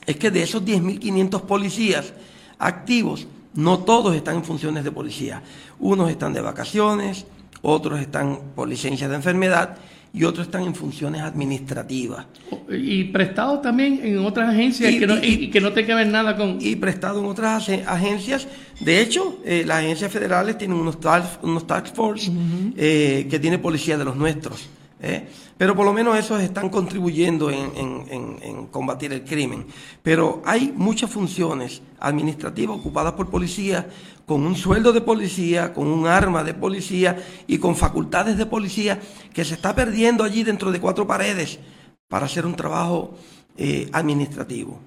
[0.05, 2.11] es que de esos 10.500 policías
[2.57, 5.41] activos, no todos están en funciones de policía.
[5.79, 7.25] Unos están de vacaciones,
[7.61, 9.77] otros están por licencia de enfermedad
[10.13, 12.25] y otros están en funciones administrativas.
[12.69, 16.07] Y prestado también en otras agencias y, que, no, y, que no tenga que ver
[16.07, 16.57] nada con...
[16.59, 18.47] Y prestado en otras agencias.
[18.79, 22.31] De hecho, eh, las agencias federales tienen unos task, unos task force
[22.77, 24.67] eh, que tiene policía de los nuestros.
[25.01, 25.27] ¿Eh?
[25.57, 29.65] Pero por lo menos esos están contribuyendo en, combatir el crimen.
[30.01, 33.87] Pero hay muchas funciones administrativas ocupadas por policía,
[34.25, 38.99] con un sueldo de policía, con un arma de policía y con facultades de policía
[39.33, 41.59] que se está perdiendo allí dentro de cuatro paredes
[42.07, 43.15] para hacer un trabajo
[43.57, 44.79] eh, administrativo.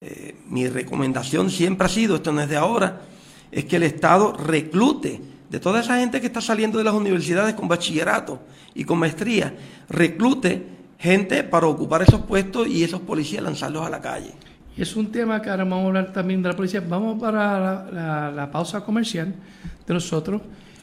[0.00, 3.02] Eh, mi recomendación siempre ha sido, esto no es de ahora,
[3.50, 7.54] es que el Estado reclute de toda esa gente que está saliendo de las universidades
[7.54, 8.40] con bachillerato
[8.74, 9.54] y con maestría,
[9.88, 10.66] reclute
[10.98, 14.32] gente para ocupar esos puestos y esos policías lanzarlos a la calle.
[14.76, 16.82] Es un tema que ahora vamos a hablar también de la policía.
[16.86, 19.34] Vamos para la, pausa comercial
[19.86, 20.42] de nosotros,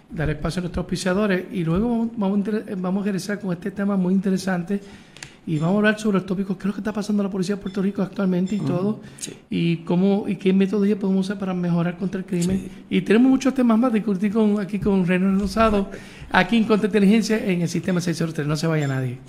[0.10, 2.10] dar espacio a nuestros auspiciadores y luego vamos,
[2.78, 4.82] vamos a regresar con este tema muy interesante
[5.47, 7.31] y vamos a hablar sobre los tópicos, qué es lo que está pasando en la
[7.31, 8.99] policía de Puerto Rico actualmente y todo,
[9.49, 12.69] y cómo y qué metodología podemos usar para mejorar contra el crimen.
[12.89, 15.89] Y tenemos muchos temas más de discutir con, aquí con René Rosado,
[16.31, 18.47] aquí en Contrainteligencia en el Sistema 603.
[18.47, 19.19] No se vaya nadie.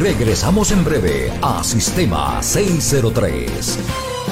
[0.00, 4.23] Regresamos en breve a Sistema 603.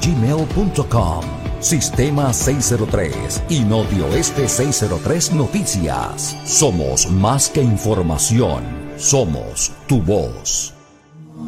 [0.00, 1.20] gmail.com.
[1.60, 6.36] Sistema 603 y Notioeste 603 Noticias.
[6.44, 8.64] Somos más que información,
[8.96, 10.74] somos tu voz.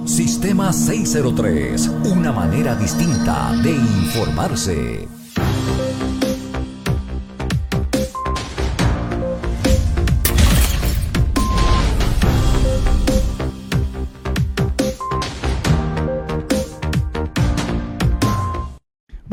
[0.04, 5.15] Sistema 603, una manera distinta de informarse.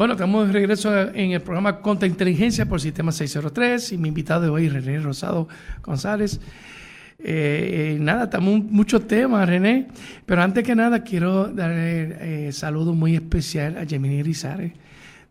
[0.03, 4.41] Bueno, estamos de regreso en el programa Contra Inteligencia por Sistema 603 y mi invitado
[4.41, 5.47] de hoy, René Rosado
[5.81, 6.41] González.
[7.19, 9.87] Eh, eh, nada, estamos muchos temas, René,
[10.25, 14.73] pero antes que nada quiero darle eh, saludo muy especial a Yamini Rizare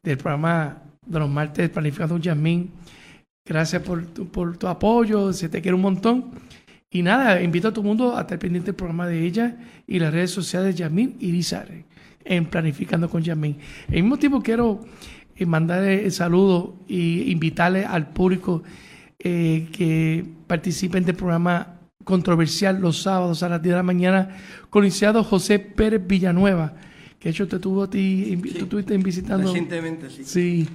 [0.03, 2.71] del programa de los martes planificado Yasmín.
[3.45, 6.31] Gracias por tu, por tu apoyo, se te quiere un montón.
[6.89, 9.55] Y nada, invito a todo el mundo a estar pendiente del programa de ella
[9.87, 11.92] y las redes sociales de Yasmín Irizarry
[12.25, 13.59] en Planificando con Yasmín.
[13.89, 14.81] Al mismo tiempo quiero
[15.37, 18.63] eh, mandarle el saludo e invitarle al público
[19.19, 24.29] eh, que participe del programa controversial los sábados a las 10 de la mañana
[24.69, 26.75] con licenciado José Pérez Villanueva,
[27.19, 29.47] que de hecho te tuvo a ti, tú estuviste visitando.
[29.47, 30.25] Recientemente, sí.
[30.25, 30.69] Sí.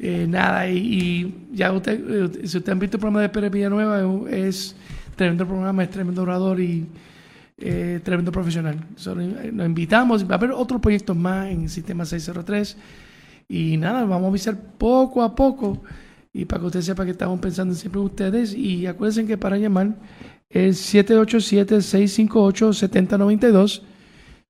[0.00, 2.00] Eh, nada, y, ya usted,
[2.44, 4.74] si usted han visto el programa de Pérez Villanueva, es
[5.16, 6.86] tremendo programa, es tremendo orador y
[7.58, 8.76] eh, tremendo profesional.
[9.52, 12.76] nos invitamos, va a haber otros proyectos más en Sistema 603
[13.48, 15.82] y nada, vamos a avisar poco a poco
[16.32, 19.58] y para que usted sepa que estamos pensando siempre en ustedes y acuérdense que para
[19.58, 19.96] llamar
[20.48, 23.82] es 787-658-7092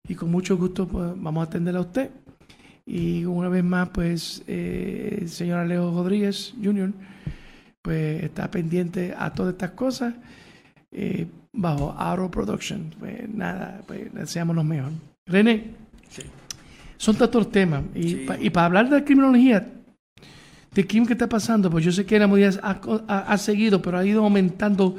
[0.09, 2.11] y con mucho gusto pues, vamos a atender a usted.
[2.85, 6.93] Y una vez más, pues, eh, el señor Alejo Rodríguez Jr.,
[7.81, 10.15] pues está pendiente a todas estas cosas
[10.93, 12.95] eh, bajo Auro Production.
[12.99, 14.93] Pues nada, pues deseamos lo mejor.
[15.27, 15.75] René,
[16.97, 17.83] son tantos temas.
[17.95, 19.67] Y, y para hablar de la criminología,
[20.75, 23.99] de crimen que está pasando, pues yo sé que la modalidad ha, ha, seguido, pero
[23.99, 24.97] ha ido aumentando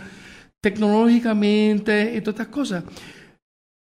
[0.61, 2.83] tecnológicamente y todas estas cosas.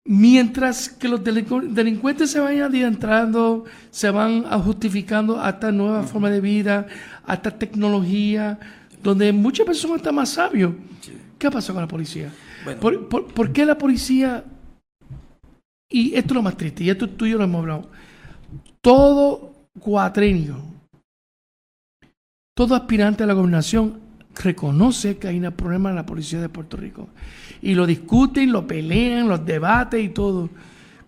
[0.04, 6.40] Mientras que los delincuentes se vayan adentrando, se van justificando a esta nueva forma de
[6.40, 6.86] vida,
[7.26, 8.58] a esta tecnología,
[9.02, 10.72] donde muchas personas están más sabios.
[11.38, 12.32] ¿Qué pasó con la policía?
[12.80, 14.44] ¿Por, qué la policía,
[15.90, 17.90] y esto es lo más triste, y esto tú y yo lo hemos hablado,
[18.80, 20.56] todo cuatrenio,
[22.54, 24.00] todo aspirante a la gobernación
[24.34, 27.08] reconoce que hay un problema en la policía de Puerto Rico.
[27.60, 30.48] Y lo discuten, lo pelean, los debaten y todo.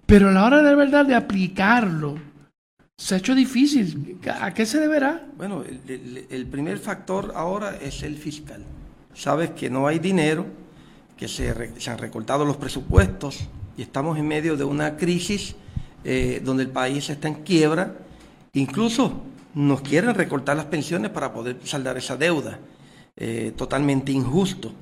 [0.07, 2.19] Pero a la hora de verdad de aplicarlo,
[2.97, 4.19] se ha hecho difícil.
[4.41, 5.25] ¿A qué se deberá?
[5.37, 8.63] Bueno, el, primer factor ahora es el fiscal.
[9.15, 10.47] Sabes que no hay dinero,
[11.21, 11.51] que se,
[11.91, 13.41] han recortado los presupuestos
[13.77, 15.55] y estamos en medio de una crisis
[16.03, 17.95] eh, donde el país está en quiebra.
[18.55, 19.21] Incluso
[19.55, 22.59] nos quieren recortar las pensiones para poder saldar esa deuda.
[23.19, 24.73] Eh, totalmente injusto.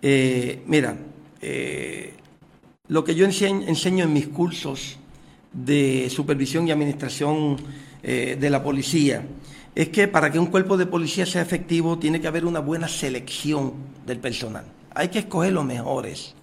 [0.00, 0.96] Eh, mira,
[2.88, 4.96] lo que yo enseño, en mis cursos
[5.52, 7.58] de supervisión y administración
[8.02, 9.22] de la policía
[9.74, 12.88] es que para que un cuerpo de policía sea efectivo tiene que haber una buena
[12.88, 13.74] selección
[14.06, 14.64] del personal.
[14.94, 16.34] Hay que escoger los mejores.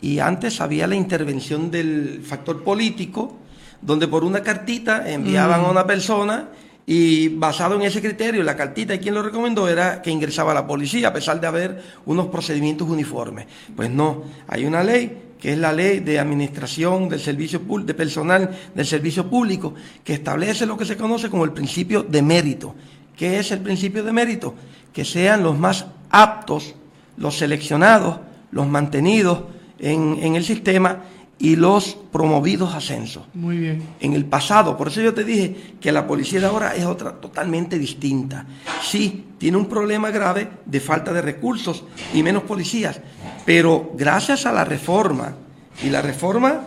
[0.00, 3.38] Y antes había la intervención del factor político,
[3.80, 5.70] donde por una cartita enviaban a mm.
[5.70, 6.48] una persona
[6.86, 10.54] y basado en ese criterio, la cartita y quien lo recomendó era que ingresaba a
[10.54, 13.46] la policía, a pesar de haber unos procedimientos uniformes.
[13.74, 18.50] Pues no, hay una ley que es la ley de administración del servicio de personal
[18.74, 22.74] del servicio público, que establece lo que se conoce como el principio de mérito.
[23.16, 24.54] ¿Qué es el principio de mérito?
[24.92, 26.74] Que sean los más aptos,
[27.16, 28.18] los seleccionados,
[28.50, 29.40] los mantenidos
[29.78, 31.02] en, en el sistema
[31.38, 33.24] y los promovidos ascensos.
[33.34, 33.82] Muy bien.
[34.00, 37.12] En el pasado, por eso yo te dije que la policía de ahora es otra
[37.12, 38.46] totalmente distinta.
[38.82, 43.00] Sí, tiene un problema grave de falta de recursos y menos policías,
[43.44, 45.34] pero gracias a la reforma,
[45.82, 46.60] y la reforma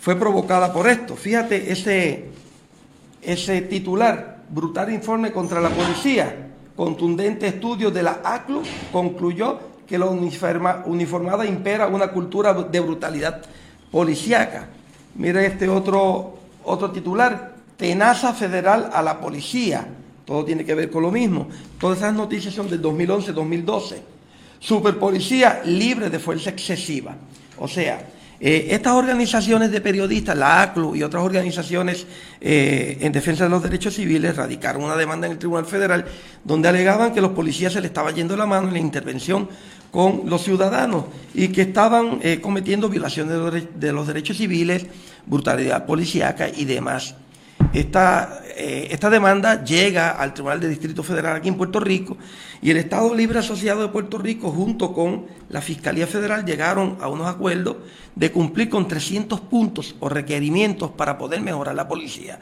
[0.00, 1.16] fue provocada por esto.
[1.16, 2.28] Fíjate ese,
[3.22, 10.06] ese titular, brutal informe contra la policía, contundente estudio de la ACLU concluyó que la
[10.06, 13.42] uniformada impera una cultura de brutalidad
[13.90, 14.68] policíaca.
[15.16, 19.88] Mira este otro, otro titular, tenaza federal a la policía.
[20.24, 21.48] Todo tiene que ver con lo mismo.
[21.80, 23.96] Todas esas noticias son del 2011-2012.
[24.60, 27.16] Superpolicía libre de fuerza excesiva.
[27.58, 28.06] O sea,
[28.42, 32.06] eh, estas organizaciones de periodistas, la ACLU y otras organizaciones
[32.40, 36.06] eh, en defensa de los derechos civiles, radicaron una demanda en el Tribunal Federal
[36.42, 39.46] donde alegaban que los policías se les estaba yendo la mano en la intervención
[39.90, 41.04] con los ciudadanos
[41.34, 43.34] y que estaban eh, cometiendo violaciones
[43.74, 44.86] de los, derechos civiles,
[45.26, 47.16] brutalidad policíaca y demás.
[47.72, 52.16] Esta, eh, esta demanda llega al Tribunal de Distrito Federal aquí en Puerto Rico
[52.60, 57.08] y el Estado Libre Asociado de Puerto Rico junto con la Fiscalía Federal llegaron a
[57.08, 57.76] unos acuerdos
[58.14, 62.40] de cumplir con 300 puntos o requerimientos para poder mejorar la policía.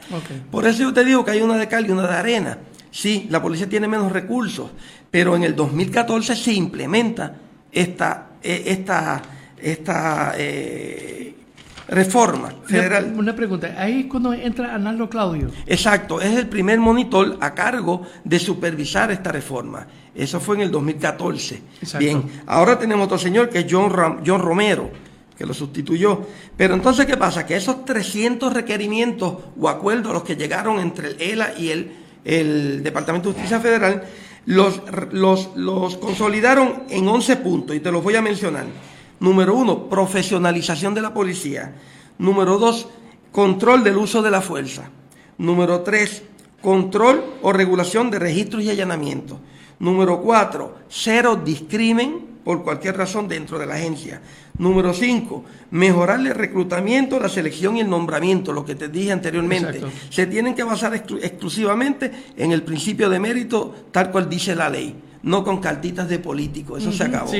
[0.51, 2.57] Por eso yo te digo que hay una de cal y una de arena.
[2.91, 4.71] Sí, la policía tiene menos recursos,
[5.11, 7.35] pero en el 2014 se implementa
[7.71, 9.21] esta, e, esta,
[9.61, 11.35] esta eh,
[11.89, 13.13] reforma federal.
[13.17, 15.49] Una, pregunta, ahí es cuando entra Arnaldo Claudio.
[15.65, 19.87] Exacto, es el primer monitor a cargo de supervisar esta reforma.
[20.13, 21.61] Eso fue en el 2014.
[21.97, 24.89] Bien, ahora tenemos otro señor que es John, John Romero,
[25.37, 26.27] que lo sustituyó.
[26.55, 27.45] Pero entonces, ¿qué pasa?
[27.45, 31.91] Que esos 300 requerimientos o acuerdos a los que llegaron entre el ELA y el,
[32.25, 34.03] el Departamento de Justicia Federal,
[34.45, 34.81] los,
[35.11, 38.65] los, los consolidaron en 11 puntos y te los voy a mencionar.
[39.19, 41.75] Número uno, profesionalización de la policía.
[42.17, 42.87] Número dos,
[43.31, 44.89] control del uso de la fuerza.
[45.37, 46.23] Número tres,
[46.61, 49.37] control o regulación de registros y allanamientos.
[49.79, 54.21] Número cuatro, cero discrimen por cualquier razón dentro de la agencia.
[54.57, 59.81] Número cinco, mejorar el reclutamiento, la selección y el nombramiento, lo que te dije anteriormente.
[60.09, 64.95] Se tienen que basar exclusivamente en el principio de mérito, tal cual dice la ley
[65.23, 66.77] no con cartitas de político.
[66.77, 67.31] Eso se acabó.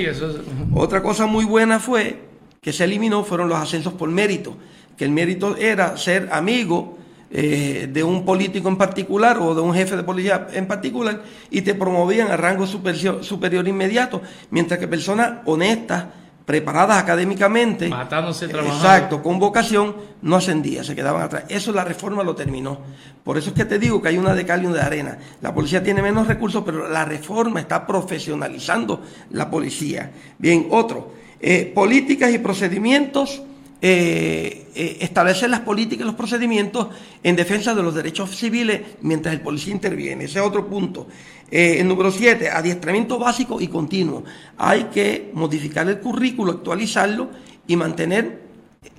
[0.76, 2.30] Otra cosa muy buena fue
[2.62, 4.58] que se eliminó fueron los ascensos por mérito,
[4.98, 6.98] que el mérito era ser amigo
[7.32, 11.22] eh, de un político en particular o de un jefe de policía en particular
[11.52, 16.06] y te promovían a rango superior, superior inmediato, mientras que personas honestas,
[16.50, 18.84] preparadas académicamente, matándose trabajando.
[18.84, 21.44] Exacto, con vocación, no ascendía, se quedaban atrás.
[21.48, 22.80] Eso la reforma lo terminó.
[23.24, 25.20] Por eso es que te digo que hay una de cal y una de arena.
[25.42, 30.12] La policía tiene menos recursos, pero la reforma está profesionalizando la policía.
[30.40, 33.44] Bien, otro, eh, políticas y procedimientos
[33.82, 36.90] eh, eh, establecer las políticas y los procedimientos
[37.24, 40.26] en defensa de los derechos civiles mientras el policía interviene.
[40.26, 41.08] Ese es otro punto.
[41.50, 44.26] Eh, el número siete, adiestramiento básico y continuo.
[44.58, 47.30] Hay que modificar el currículo, actualizarlo
[47.68, 48.42] y mantener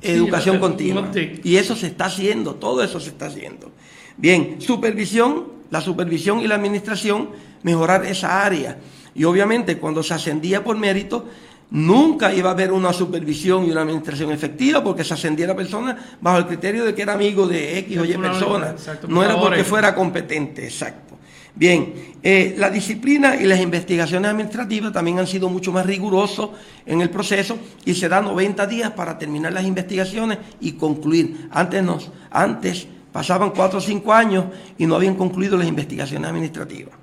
[0.00, 1.10] educación continua.
[1.44, 3.72] Y eso se está haciendo, todo eso se está haciendo.
[4.16, 7.30] Bien, supervisión, la supervisión y la administración,
[7.62, 8.78] mejorar esa área.
[9.14, 11.26] Y obviamente cuando se ascendía por mérito,
[11.70, 16.16] nunca iba a haber una supervisión y una administración efectiva porque se ascendía la persona
[16.20, 18.74] bajo el criterio de que era amigo de X o Y persona.
[19.08, 21.10] no era porque fuera competente, exacto.
[21.54, 21.92] Bien,
[22.22, 26.50] eh, la disciplina y las investigaciones administrativas también han sido mucho más rigurosos
[26.86, 31.48] en el proceso y se da 90 días para terminar las investigaciones y concluir.
[31.50, 34.44] Antes, nos, antes pasaban 4 o 5 años
[34.78, 36.94] y no habían concluido las investigaciones administrativas.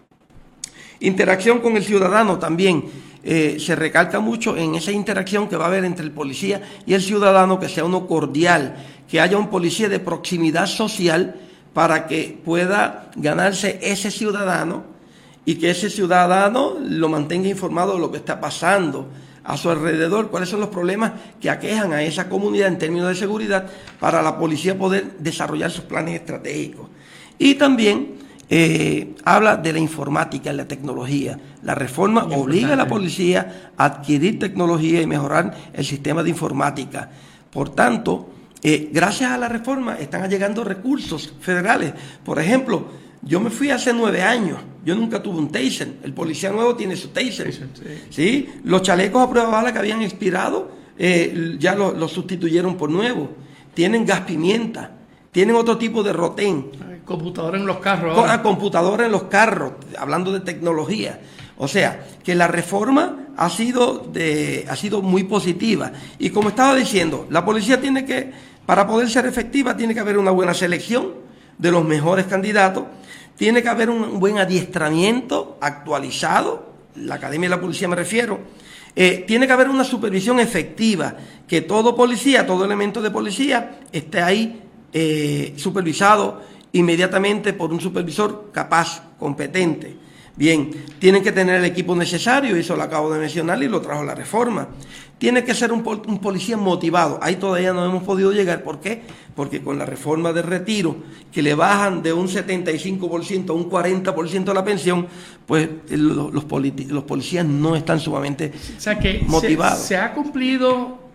[1.02, 2.86] Interacción con el ciudadano también.
[3.24, 6.94] Eh, se recalca mucho en esa interacción que va a haber entre el policía y
[6.94, 8.76] el ciudadano, que sea uno cordial,
[9.10, 11.36] que haya un policía de proximidad social
[11.74, 14.84] para que pueda ganarse ese ciudadano
[15.46, 19.08] y que ese ciudadano lo mantenga informado de lo que está pasando
[19.44, 23.16] a su alrededor, cuáles son los problemas que aquejan a esa comunidad en términos de
[23.16, 23.66] seguridad
[24.00, 26.90] para la policía poder desarrollar sus planes estratégicos.
[27.40, 28.16] Y también
[28.50, 31.38] eh, habla de la informática, la tecnología.
[31.64, 37.10] La reforma obliga a la policía a adquirir tecnología y mejorar el sistema de informática.
[37.52, 38.30] Por tanto,
[38.64, 41.94] eh, gracias a la reforma están llegando recursos federales.
[42.24, 42.88] Por ejemplo,
[43.22, 45.96] yo me fui hace nueve años, yo nunca tuve un taser.
[46.04, 47.54] El policía nuevo tiene su taser.
[48.10, 48.50] sí.
[48.64, 53.30] Los chalecos a prueba bala que habían expirado eh, ya los sustituyeron por nuevos.
[53.74, 54.92] Tienen gas pimienta,
[55.32, 56.72] tienen otro tipo de rotén.
[57.08, 58.18] Computadora en los carros.
[58.18, 58.44] Ahora.
[58.44, 61.22] Computadora en los carros, hablando de tecnología.
[61.58, 65.94] O sea, que la reforma ha sido, de, ha sido muy positiva.
[66.20, 68.34] Y como estaba diciendo, la policía tiene que,
[68.66, 71.14] para poder ser efectiva, tiene que haber una buena selección
[71.58, 72.84] de los mejores candidatos,
[73.38, 78.40] tiene que haber un buen adiestramiento actualizado, la Academia de la Policía me refiero,
[78.94, 81.16] eh, tiene que haber una supervisión efectiva,
[81.48, 88.52] que todo policía, todo elemento de policía esté ahí eh, supervisado inmediatamente por un supervisor
[88.52, 89.98] capaz, competente.
[90.36, 90.70] Bien,
[91.00, 94.14] tienen que tener el equipo necesario, eso lo acabo de mencionar y lo trajo la
[94.14, 94.68] reforma.
[95.18, 97.18] Tiene que ser un, policía motivado.
[97.24, 98.62] Ahí todavía no hemos podido llegar.
[98.62, 99.02] ¿Por qué?
[99.36, 100.98] Porque con la reforma de retiro,
[101.32, 105.08] que le bajan de un 75% a un 40% la pensión,
[105.48, 106.44] pues los, los,
[107.04, 108.54] policías no están sumamente
[109.26, 109.80] motivados.
[109.80, 111.07] se ha cumplido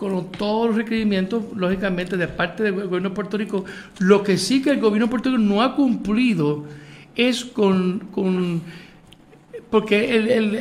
[0.00, 3.66] con todos los requerimientos, lógicamente, de parte del gobierno de Puerto Rico.
[3.98, 6.64] Lo que sí que el gobierno de Puerto Rico no ha cumplido
[7.14, 8.08] es con...
[9.68, 10.56] porque el,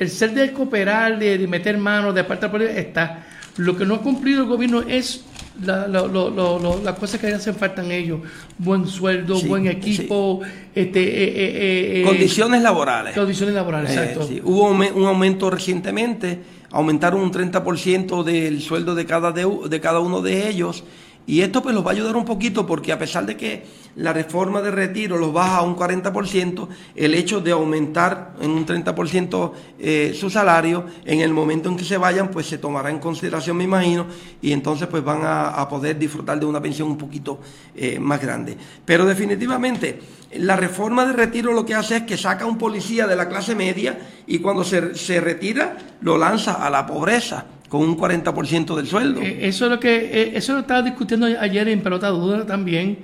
[0.00, 3.26] el, ser de cooperar, de, meter manos de de la policía, está.
[3.58, 5.24] Lo que no ha cumplido el gobierno es
[5.62, 8.20] la, las cosas que hacen falta en ellos.
[8.58, 10.40] Buen sueldo, buen equipo,
[10.74, 13.14] este, eh, eh, eh, condiciones laborales.
[13.14, 14.28] Condiciones laborales, exacto.
[14.44, 20.48] Hubo un aumento recientemente aumentaron un 30% del sueldo de cada, de, cada uno de
[20.48, 20.84] ellos
[21.30, 23.62] Y esto pues los va a ayudar un poquito porque a pesar de que
[23.94, 26.66] la reforma de retiro los baja a un 40%,
[26.96, 31.84] el hecho de aumentar en un 30% eh, su salario, en el momento en que
[31.84, 34.06] se vayan, pues se tomará en consideración, me imagino,
[34.42, 37.38] y entonces pues van a, poder disfrutar de una pensión un poquito
[37.76, 38.56] eh, más grande.
[38.84, 40.00] Pero definitivamente,
[40.32, 43.28] la reforma de retiro lo que hace es que saca a un policía de la
[43.28, 48.74] clase media y cuando se, se retira lo lanza a la pobreza con un 40%
[48.74, 49.22] del sueldo.
[49.22, 52.98] Eh, eso es lo que eh, eso lo estaba discutiendo ayer en Pelota Dura también.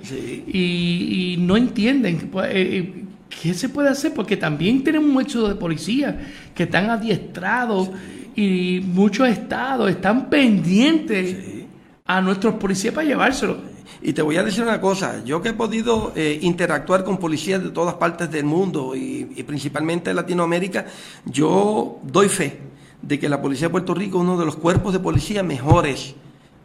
[0.45, 6.15] Y, no entienden eh, qué se puede hacer, porque también tenemos muchos de policías
[6.53, 7.89] que están adiestrados
[8.35, 11.37] y muchos estados están pendientes
[12.05, 13.57] a nuestros policías para llevárselo.
[14.01, 17.69] Y te voy a decir una cosa, yo que he podido interactuar con policías de
[17.69, 20.85] todas partes del mundo y, y principalmente de Latinoamérica,
[21.25, 22.67] yo doy fe
[23.01, 26.15] de que la Policía de Puerto Rico es uno de los cuerpos de policía mejores,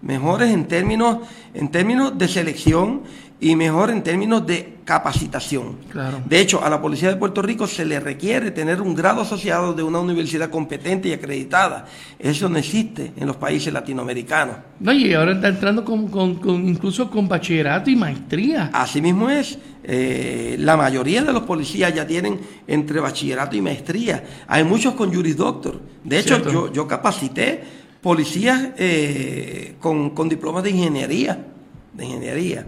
[0.01, 1.19] mejores en términos,
[1.55, 3.03] en términos de selección
[3.43, 5.77] y mejor en términos de capacitación.
[6.27, 9.75] De hecho, a la Policía de Puerto Rico se le requiere tener un grado asociado
[9.75, 11.87] de una universidad competente y acreditada.
[12.21, 14.59] Eso no existe en los países latinoamericanos.
[14.79, 18.71] No, y ahora está entrando con, incluso con bachillerato y maestría.
[18.73, 19.59] Así mismo es.
[19.83, 24.23] Eh, la mayoría de los policías ya tienen entre bachillerato y maestría.
[24.47, 25.81] Hay muchos con Juris Doctor.
[26.05, 27.61] De hecho, yo, yo, capacité
[28.01, 31.45] policías eh, con, con diplomas de ingeniería.
[31.93, 32.67] De ingeniería.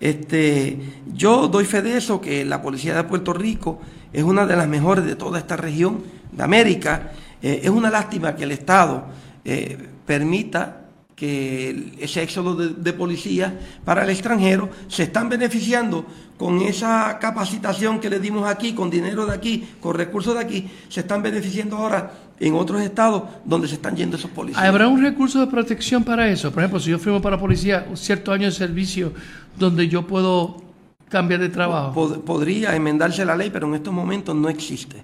[0.00, 0.78] Este,
[1.14, 3.80] yo doy fe de eso, que la policía de Puerto Rico
[4.12, 7.12] es una de las mejores de toda esta región de América.
[7.42, 9.06] Eh, es una lástima que el Estado
[9.44, 10.85] eh, permita
[11.16, 13.52] que ese éxodo de, de policías
[13.84, 16.04] para el extranjero se están beneficiando
[16.36, 20.70] con esa capacitación que le dimos aquí, con dinero de aquí, con recursos de aquí,
[20.90, 24.62] se están beneficiando ahora en otros estados donde se están yendo esos policías.
[24.62, 26.52] ¿Habrá un recurso de protección para eso?
[26.52, 29.12] Por ejemplo, si yo firmo para policía un cierto año de servicio
[29.58, 30.62] donde yo puedo
[31.08, 32.20] cambiar de trabajo.
[32.24, 35.02] podría enmendarse la ley, pero en estos momentos no existe.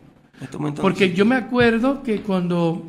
[0.80, 2.82] Porque yo me acuerdo que cuando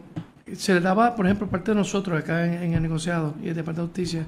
[0.55, 3.81] se le daba, por ejemplo, parte de nosotros acá en, el negociado y el Departamento
[3.81, 4.25] de Justicia,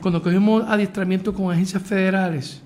[0.00, 2.62] cuando cogimos adiestramiento con agencias federales,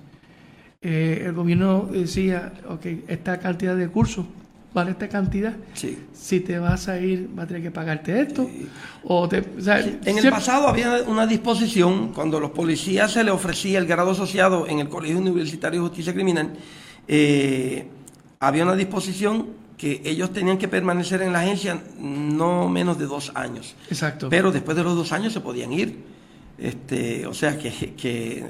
[0.81, 4.27] eh, el gobierno decía, ok, esta cantidad de cursos
[4.75, 5.55] vale esta cantidad.
[6.13, 8.49] Si te vas a ir, vas a tener que pagarte esto.
[9.05, 13.87] O en el pasado había una disposición, cuando a los policías se les ofrecía el
[13.87, 16.51] grado asociado en el Colegio Universitario de Justicia Criminal,
[17.09, 17.87] eh,
[18.41, 23.33] había una disposición que ellos tenían que permanecer en la agencia no menos de dos
[23.35, 23.75] años.
[23.91, 24.29] Exacto.
[24.29, 25.99] Pero después de los dos años se podían ir.
[26.57, 28.45] Este, o sea que, que,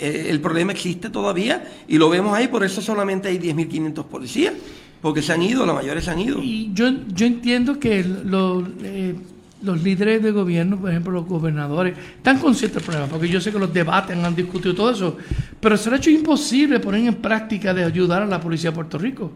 [0.00, 4.54] el problema existe todavía y lo vemos ahí, por eso solamente hay 10.500 policías,
[5.02, 6.42] porque se han ido, la mayoría se han ido.
[6.42, 9.16] Y yo, yo entiendo que los, eh,
[9.60, 13.52] los líderes de gobierno, por ejemplo los gobernadores, están conscientes del problema, porque yo sé
[13.52, 15.18] que los debaten, han discutido todo eso,
[15.60, 18.74] pero se le ha hecho imposible poner en práctica de ayudar a la policía de
[18.76, 19.32] Puerto Rico.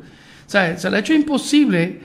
[0.47, 2.01] O sea, se le ha hecho imposible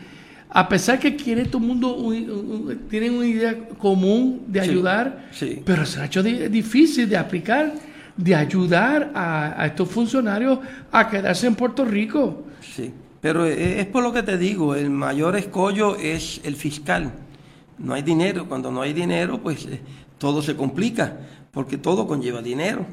[0.50, 5.30] a pesar que quiere todo el mundo, tienen una idea común de ayudar,
[5.66, 7.74] pero se ha hecho difícil de aplicar,
[8.16, 10.60] de ayudar a, estos funcionarios
[10.92, 12.46] a quedarse en Puerto Rico.
[12.62, 17.12] Sí, pero es por lo que te digo, el mayor escollo es el fiscal.
[17.78, 19.80] No hay dinero, cuando no hay dinero, pues eh,
[20.18, 21.18] todo se complica,
[21.52, 22.86] porque todo conlleva dinero.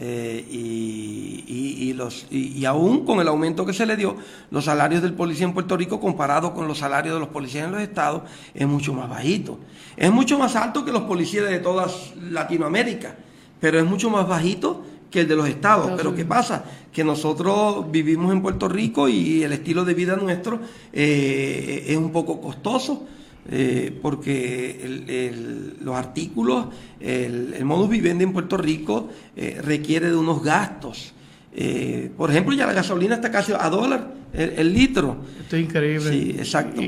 [0.00, 4.16] Eh, y, los, y, aún con el aumento que se le dio,
[4.50, 7.72] los salarios del policía en Puerto Rico comparado con los salarios de los policías en
[7.72, 8.22] los estados
[8.54, 9.58] es mucho más bajito.
[9.96, 11.86] Es mucho más alto que los policías de toda
[12.30, 13.16] Latinoamérica,
[13.60, 15.92] pero es mucho más bajito que el de los estados.
[15.96, 16.64] Pero ¿qué pasa?
[16.90, 20.58] Que nosotros vivimos en Puerto Rico y el estilo de vida nuestro
[20.92, 23.06] eh, es un poco costoso.
[23.50, 26.66] Eh, porque los artículos,
[27.00, 31.12] el, modus vivendi en Puerto Rico eh, requiere de unos gastos.
[31.54, 35.16] Eh, por ejemplo, ya la gasolina está casi a dólar el, litro.
[35.40, 36.10] Esto es increíble.
[36.10, 36.80] Sí, exacto.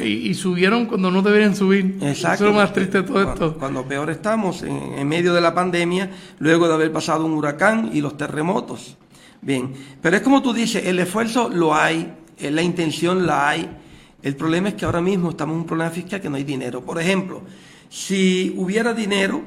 [0.00, 1.98] Y, subieron cuando no deberían subir.
[2.00, 2.44] Exacto.
[2.44, 3.58] Eso es lo más triste de todo esto.
[3.58, 7.90] Cuando peor estamos, en, en medio de la pandemia, luego de haber pasado un huracán
[7.92, 8.96] y los terremotos.
[9.42, 13.68] Bien, pero es como tú dices, el esfuerzo lo hay, la intención la hay,
[14.22, 16.80] el problema es que ahora mismo estamos en un problema fiscal que no hay dinero.
[16.82, 17.42] Por ejemplo,
[17.88, 19.42] si hubiera dinero,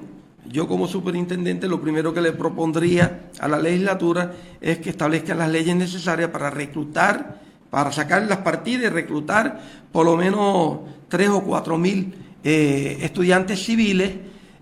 [0.52, 5.50] yo como superintendente lo primero que le propondría a la legislatura es que establezcan las
[5.50, 9.62] leyes necesarias para reclutar, para sacar las partidas y reclutar
[9.92, 12.14] por lo menos tres o cuatro mil
[12.44, 14.12] eh, estudiantes civiles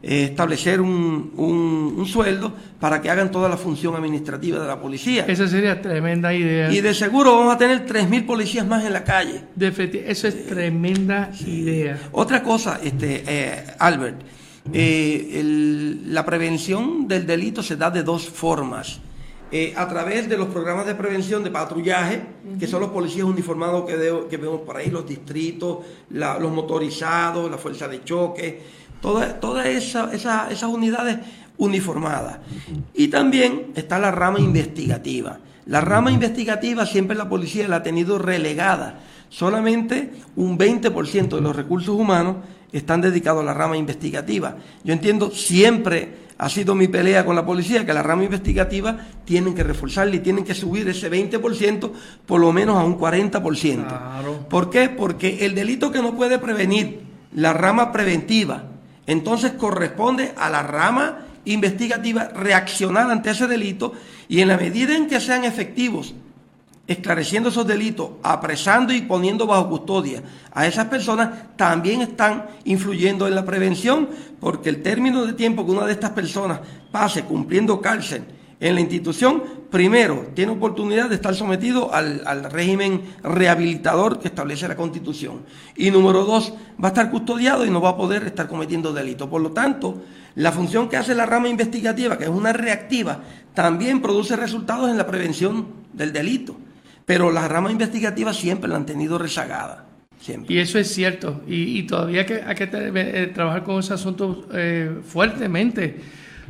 [0.03, 5.25] eh, establecer un, un, sueldo para que hagan toda la función administrativa de la policía.
[5.27, 6.69] Esa sería tremenda idea.
[6.71, 9.41] Y de seguro vamos a tener 3.000 policías más en la calle.
[9.55, 9.69] De
[10.05, 11.97] eso es tremenda idea.
[12.11, 14.21] Otra cosa, este, eh, Albert,
[14.71, 19.01] Eh, el- la prevención del delito se da de dos formas.
[19.51, 22.21] Eh, a través de los programas de prevención de patrullaje,
[22.57, 25.79] que son los policías uniformados que, veo- que vemos por ahí, los distritos,
[26.11, 28.61] la- los motorizados, la fuerza de choque,
[29.03, 31.19] todas toda esa- esa- esas unidades
[31.57, 32.37] uniformadas.
[32.95, 35.37] Y también está la rama investigativa.
[35.67, 38.99] La rama investigativa siempre la policía la ha tenido relegada.
[39.29, 42.37] Solamente un 20% de los recursos humanos
[42.71, 44.55] están dedicados a la rama investigativa.
[44.83, 49.53] Yo entiendo, siempre ha sido mi pelea con la policía, que la rama investigativa tienen
[49.53, 51.91] que reforzarla y tienen que subir ese 20%
[52.25, 53.87] por lo menos a un 40%.
[53.87, 54.45] Claro.
[54.49, 54.89] ¿Por qué?
[54.89, 57.01] Porque el delito que no puede prevenir
[57.35, 58.63] la rama preventiva,
[59.07, 63.93] entonces corresponde a la rama investigativa reaccionar ante ese delito
[64.27, 66.13] y en la medida en que sean efectivos
[66.85, 73.35] esclareciendo esos delitos, apresando y poniendo bajo custodia a esas personas, también están influyendo en
[73.35, 76.59] la prevención, porque el término de tiempo que una de estas personas
[76.91, 78.23] pase cumpliendo cárcel
[78.64, 84.70] en la institución, primero, tiene oportunidad de estar sometido al, al régimen rehabilitador que establece
[84.70, 85.41] la Constitución.
[85.76, 89.28] Y número dos, va a estar custodiado y no va a poder estar cometiendo delitos.
[89.28, 90.01] Por lo tanto,
[90.36, 93.20] la función que hace la rama investigativa, que es una reactiva,
[93.53, 96.55] también produce resultados en la prevención del delito.
[97.05, 99.88] Pero la rama investigativa siempre la han tenido rezagada.
[100.47, 101.41] Y eso es cierto.
[101.49, 105.99] Y, y todavía hay que, que eh, trabajar con ese asunto eh, fuertemente,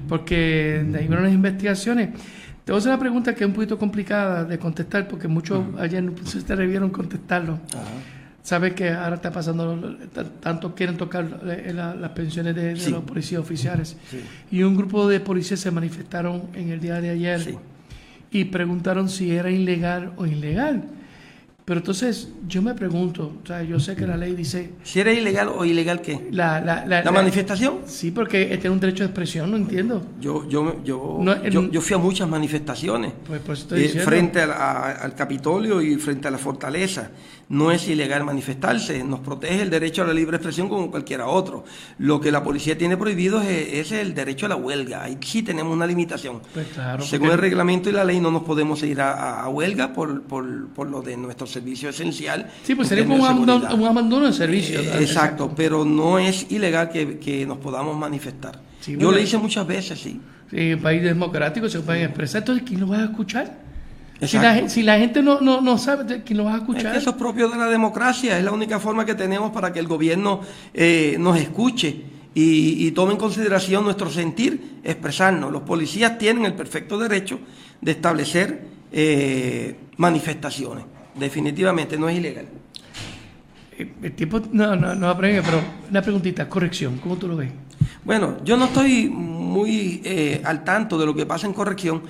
[0.07, 2.09] porque hay unas investigaciones.
[2.65, 5.63] Te voy a hacer una pregunta que es un poquito complicada de contestar, porque muchos
[5.79, 7.59] ayer no se atrevieron a contestarlo.
[8.41, 9.97] Sabes que ahora está pasando,
[10.41, 12.91] tanto quieren tocar eh, la- las pensiones de, de Sí.
[12.91, 13.95] los policías oficiales.
[14.09, 14.19] Sí.
[14.51, 17.55] Y un grupo de policías se manifestaron en el día de ayer Sí.
[18.31, 20.83] y preguntaron si era ilegal o ilegal.
[21.66, 25.14] Pero entonces yo me pregunto, o sea, yo sé que la ley dice Si era
[25.14, 26.28] ilegal o ilegal, ¿qué?
[26.32, 27.80] la, la, la, ¿La manifestación?
[27.86, 30.05] Sí, porque este es un derecho de expresión, no entiendo.
[30.20, 33.84] Yo, yo, yo, No, yo, yo fui a muchas manifestaciones Pues por eso estoy eh,
[33.84, 34.09] diciendo.
[34.09, 37.11] frente al, a- al Capitolio y frente a la fortaleza.
[37.49, 41.65] No es ilegal manifestarse, nos protege el derecho a la libre expresión como cualquiera otro.
[41.99, 45.03] Lo que la policía tiene prohibido es, es el derecho a la huelga.
[45.03, 46.41] Ahí sí tenemos una limitación.
[46.53, 49.93] Pues claro, Según porque- el reglamento y la ley no nos podemos ir a, huelga
[49.93, 52.49] por, por, por lo de nuestro servicio esencial.
[52.63, 54.79] Sí, pues sería como un un abandono de servicio.
[54.79, 54.97] Eh.
[55.01, 58.59] Exacto, pero no es ilegal que, que nos podamos manifestar.
[58.79, 59.11] Sí, Yo bueno.
[59.13, 60.19] lo hice muchas veces, sí.
[60.49, 62.41] Sí, un país democrático se pueden expresar.
[62.41, 63.62] Entonces, ¿quién lo va a escuchar?
[64.22, 66.61] Si la, gen- si la gente no, no, no sabe, ¿quién lo va a Es
[66.61, 66.91] escuchar?
[66.93, 69.80] que eso es propio de la democracia, es la única forma que tenemos para que
[69.80, 70.39] el gobierno
[70.74, 72.01] eh, nos escuche
[72.34, 75.51] y, y tome en consideración nuestro sentir, expresarnos.
[75.51, 77.39] Los policías tienen el perfecto derecho
[77.82, 78.61] de establecer
[78.93, 80.86] eh, manifestaciones.
[81.16, 82.45] Definitivamente no es ilegal.
[83.78, 85.59] Eh, El tiempo no, no, no aprende, pero
[85.89, 87.51] una preguntita, corrección, ¿cómo tú lo ves?
[88.05, 92.03] Bueno, yo no estoy muy eh, al tanto de lo que pasa en corrección,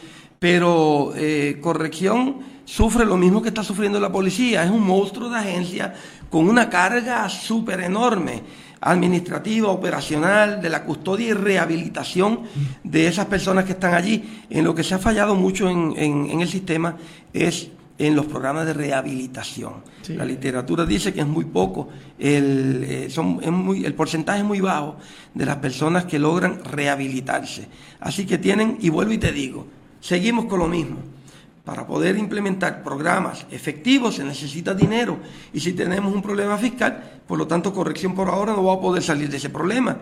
[0.44, 4.66] pero eh, corrección sufre lo mismo que está sufriendo la policía.
[4.66, 5.94] Es un monstruo de agencia
[6.30, 8.42] con una carga súper enorme
[8.82, 12.42] administrativa, operacional, de la custodia y rehabilitación
[12.84, 14.22] de esas personas que están allí.
[14.50, 16.98] En lo que se ha fallado mucho en, en- en el sistema
[17.32, 19.76] es en los programas de rehabilitación.
[20.02, 20.14] Sí.
[20.16, 21.88] La literatura dice que es muy poco,
[22.20, 24.98] el, eh, son, es muy, el porcentaje es muy bajo
[25.34, 27.70] de las personas que logran rehabilitarse.
[28.02, 29.68] Así que tienen, y vuelvo y te digo,
[30.04, 30.98] seguimos con lo mismo.
[31.64, 35.18] Para poder implementar programas efectivos se necesita dinero
[35.54, 38.82] y si tenemos un problema fiscal, por lo tanto corrección por ahora no va a
[38.82, 39.98] poder salir de ese problema.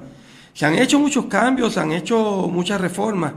[0.53, 3.33] Se han hecho muchos cambios, se han hecho muchas reformas,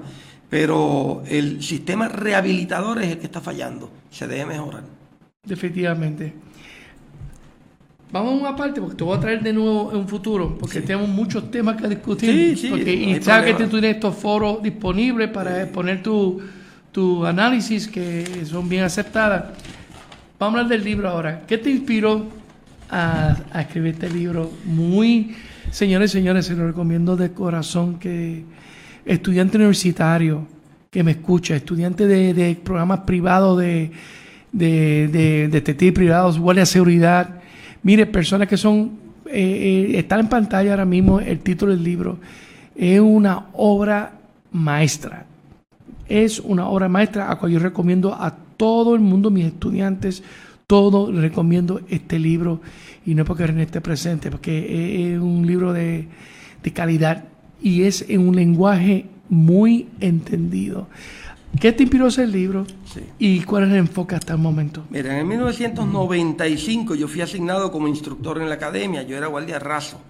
[0.48, 4.84] pero el sistema rehabilitador es el que está fallando, se debe mejorar.
[5.44, 6.32] Definitivamente.
[8.14, 10.80] Vamos a una parte, porque te voy a traer de nuevo en un futuro, porque
[10.80, 12.30] tenemos muchos temas que discutir.
[12.30, 16.40] Sí, sí, porque- no y que tú tienes estos foros disponibles para exponer tu,
[16.92, 19.46] tu análisis, que son bien aceptadas.
[20.38, 21.42] Vamos a hablar del libro ahora.
[21.44, 22.26] ¿Qué te inspiró
[22.88, 24.48] a, a escribir este libro?
[24.64, 25.34] Muy,
[25.72, 28.44] señores y señores, se lo recomiendo de corazón que
[29.04, 30.46] estudiante universitario
[30.88, 33.90] que me escucha, estudiante de, de programas privados de,
[34.52, 37.40] de, de, detectives privados, guardia de seguridad,
[37.84, 42.18] mire, personas que son, eh, eh, están en pantalla ahora mismo, el título del libro,
[42.74, 44.18] es una obra
[44.50, 45.26] maestra
[46.08, 50.22] es una obra maestra a cual yo recomiendo a todo el mundo, mis estudiantes,
[50.66, 52.60] todo recomiendo este libro
[53.04, 56.08] y no es porque René esté presente, porque es un libro de,
[56.62, 57.24] de calidad
[57.62, 60.88] y es en un lenguaje muy entendido.
[61.60, 63.00] ¿Qué te inspiró ese libro Sí.
[63.18, 64.84] y cuál es el enfoque hasta el momento?
[64.90, 70.00] Mira, en 1995 yo fui asignado como instructor en la academia, yo era guardia raso.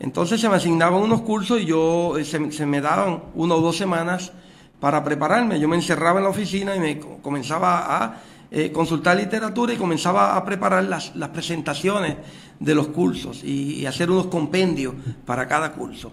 [0.00, 3.76] Entonces se me asignaban unos cursos y yo eh, se, me daban una o dos
[3.76, 4.32] semanas
[4.80, 5.60] para prepararme.
[5.60, 10.36] Yo me encerraba en la oficina y me comenzaba a eh, consultar literatura y comenzaba
[10.36, 12.16] a preparar las, presentaciones
[12.58, 14.94] de los cursos y, hacer unos compendios
[15.26, 16.12] para cada curso.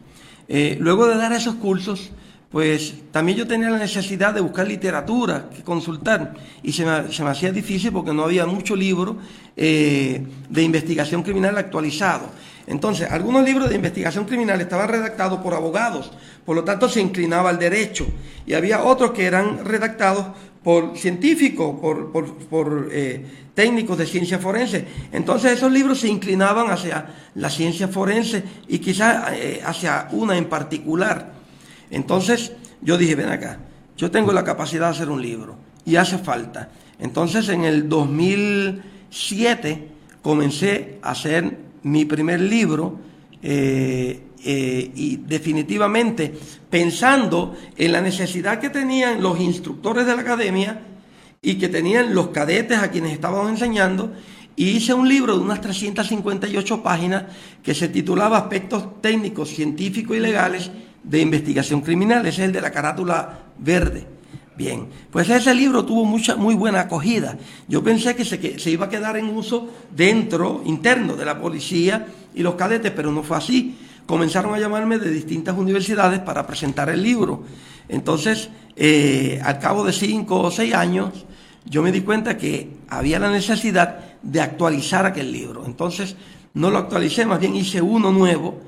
[0.49, 2.11] Eh, luego de dar esos cursos,
[2.51, 6.33] pues también yo tenía la necesidad de buscar literatura, que consultar,
[6.63, 9.17] y se me, hacía difícil porque no había mucho libro
[9.55, 12.29] de investigación criminal actualizado.
[12.67, 16.11] Entonces, algunos libros de investigación criminal estaban redactados por abogados,
[16.45, 18.05] por lo tanto se inclinaba al derecho,
[18.45, 20.27] y había otros que eran redactados
[20.63, 24.85] por científicos, por, eh, técnicos de ciencia forense.
[25.13, 30.49] Entonces esos libros se inclinaban hacia la ciencia forense y quizás eh, hacia una en
[30.49, 31.36] particular.
[31.91, 33.59] Entonces yo dije, ven acá,
[33.97, 36.69] yo tengo la capacidad de hacer un libro y hace falta.
[36.99, 39.87] Entonces en el 2007
[40.21, 42.99] comencé a hacer mi primer libro
[43.41, 46.33] eh, eh, y definitivamente
[46.69, 50.81] pensando en la necesidad que tenían los instructores de la academia
[51.41, 54.11] y que tenían los cadetes a quienes estábamos enseñando,
[54.55, 57.25] y hice un libro de unas 358 páginas
[57.61, 60.71] que se titulaba Aspectos técnicos, científicos y legales
[61.07, 62.25] de investigación criminal.
[62.25, 64.05] Ese es el de la carátula verde.
[64.57, 67.37] Bien, pues ese libro tuvo mucha, muy buena acogida.
[67.67, 71.39] Yo pensé que se, que se, iba a quedar en uso dentro, interno de la
[71.39, 73.77] policía y los cadetes, pero no fue así.
[74.07, 77.43] Comenzaron a llamarme de distintas universidades para presentar el libro.
[77.87, 81.25] Entonces, eh, al cabo de cinco o seis años,
[81.65, 85.65] yo me di cuenta que había la necesidad de actualizar aquel libro.
[85.67, 86.15] Entonces,
[86.55, 88.59] no lo actualicé, más bien hice uno nuevo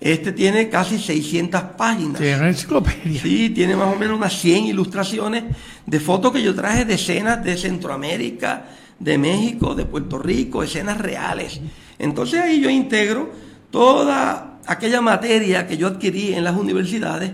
[0.00, 2.20] este tiene casi 600 páginas.
[2.20, 3.20] Tiene una enciclopedia.
[3.20, 5.44] Sí, tiene más o menos unas 100 ilustraciones
[5.86, 8.66] de fotos que yo traje de escenas de Centroamérica,
[8.98, 11.60] de México, de Puerto Rico, escenas reales.
[11.98, 13.30] Entonces ahí yo integro
[13.70, 17.30] toda aquella materia que yo adquirí en las universidades,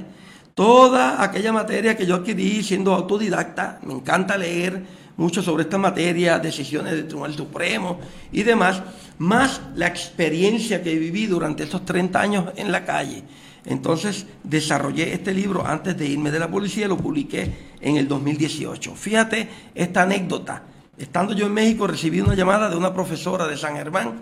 [0.54, 4.82] toda aquella materia que yo adquirí siendo autodidacta, me encanta leer
[5.16, 7.98] mucho sobre esta materia, decisiones del Tribunal Supremo
[8.32, 8.82] y demás,
[9.18, 13.22] más la experiencia que viví durante estos 30 años en la calle.
[13.64, 18.94] Entonces desarrollé este libro antes de irme de la policía, lo publiqué en el 2018.
[18.94, 20.62] Fíjate esta anécdota.
[20.98, 24.20] Estando yo en México recibí una llamada de una profesora de San Germán,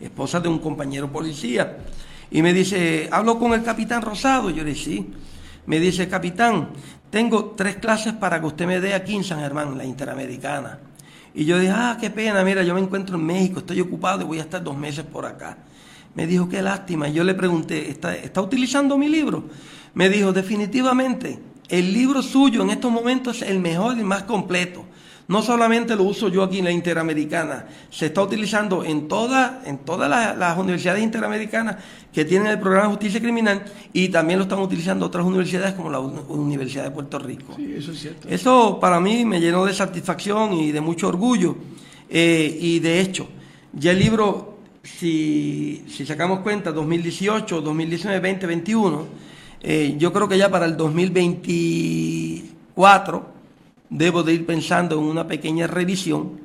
[0.00, 1.78] esposa de un compañero policía,
[2.30, 4.50] y me dice, hablo con el capitán Rosado.
[4.50, 5.10] Yo le dije, sí.
[5.66, 6.70] Me dice, capitán,
[7.10, 10.78] tengo tres clases para que usted me dé aquí en San Germán, la Interamericana.
[11.34, 14.24] Y yo dije, ah, qué pena, mira, yo me encuentro en México, estoy ocupado y
[14.24, 15.58] voy a estar dos meses por acá.
[16.14, 17.08] Me dijo, qué lástima.
[17.08, 19.44] Y yo le pregunté, ¿está, ¿está utilizando mi libro?
[19.94, 24.84] Me dijo, definitivamente, el libro suyo en estos momentos es el mejor y más completo.
[25.30, 29.78] No solamente lo uso yo aquí en la Interamericana, se está utilizando en, toda, en
[29.78, 31.76] todas las, universidades interamericanas
[32.12, 33.62] que tienen el programa de justicia criminal
[33.92, 37.52] y también lo están utilizando otras universidades como la Universidad de Puerto Rico.
[37.54, 38.28] Sí, eso es cierto.
[38.28, 41.56] Eso para mí me llenó de satisfacción y de mucho orgullo.
[42.08, 43.28] Eh, y de hecho,
[43.72, 49.06] ya el libro, si, si sacamos cuenta, 2018, 2019, 2021,
[49.96, 53.29] yo creo que ya para el 2024
[53.90, 56.40] debo de ir pensando en una pequeña revisión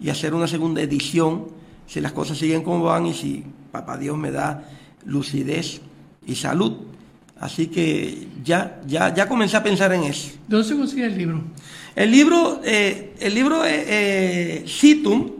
[0.00, 1.48] y hacer una segunda edición
[1.86, 4.68] si las cosas siguen como van y si papá Dios me da
[5.04, 5.80] lucidez
[6.26, 6.72] y salud.
[7.38, 10.30] Así que ya, ya, ya comencé a pensar en eso.
[10.48, 11.42] ¿Dónde se consigue el libro?
[11.94, 15.32] El libro, eh, el libro eh, Citum,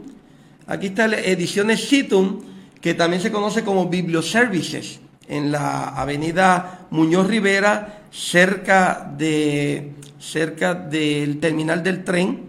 [0.67, 2.41] aquí está la ediciones Citum,
[2.79, 11.39] que también se conoce como Biblioservices, en la avenida Muñoz Rivera, cerca de cerca del
[11.39, 12.41] terminal del tren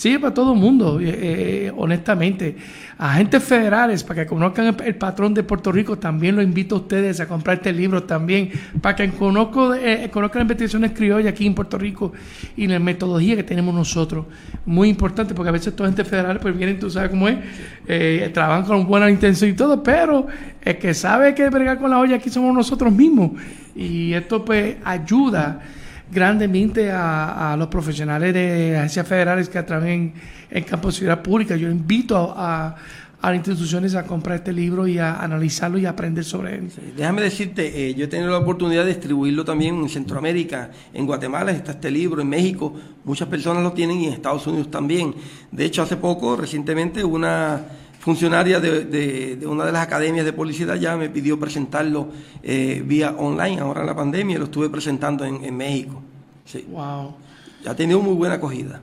[0.01, 2.57] Sí, para todo el mundo, eh, eh, honestamente.
[3.03, 7.19] Agentes federales, para que conozcan el, patrón de Puerto Rico, también lo invito a ustedes
[7.21, 8.51] a comprar este libro también,
[8.83, 12.13] para que conozco, eh, conozcan las investigaciones criollas aquí en Puerto Rico
[12.59, 14.27] y la metodología que tenemos nosotros.
[14.67, 18.67] Muy importante, porque a veces estos agentes federales pues vienen, tú sabes cómo es, trabajan
[18.67, 20.27] con buena intención y todo, pero
[20.61, 23.31] el que sabe que bregar con la olla aquí somos nosotros mismos.
[23.75, 25.63] Y esto pues ayuda
[26.11, 30.13] grandemente a, los profesionales de agencias federales que trabajan
[30.51, 31.57] en, campo de seguridad pública.
[31.57, 32.77] Yo invito a,
[33.23, 36.73] las instituciones a comprar este libro y a analizarlo y aprender sobre él.
[36.97, 41.51] déjame decirte, eh, yo he tenido la oportunidad de distribuirlo también en Centroamérica, en Guatemala
[41.53, 45.15] está este libro, en México muchas personas lo tienen y en Estados Unidos también.
[45.51, 47.63] De hecho, hace poco, recientemente, una
[48.01, 52.09] funcionaria de, una de las academias de publicidad ya me pidió presentarlo
[52.43, 56.03] eh, vía online, ahora en la pandemia, lo estuve presentando en, México.
[56.45, 56.65] Sí.
[56.71, 57.15] Wow.
[57.63, 58.81] Ya ha tenido muy buena acogida.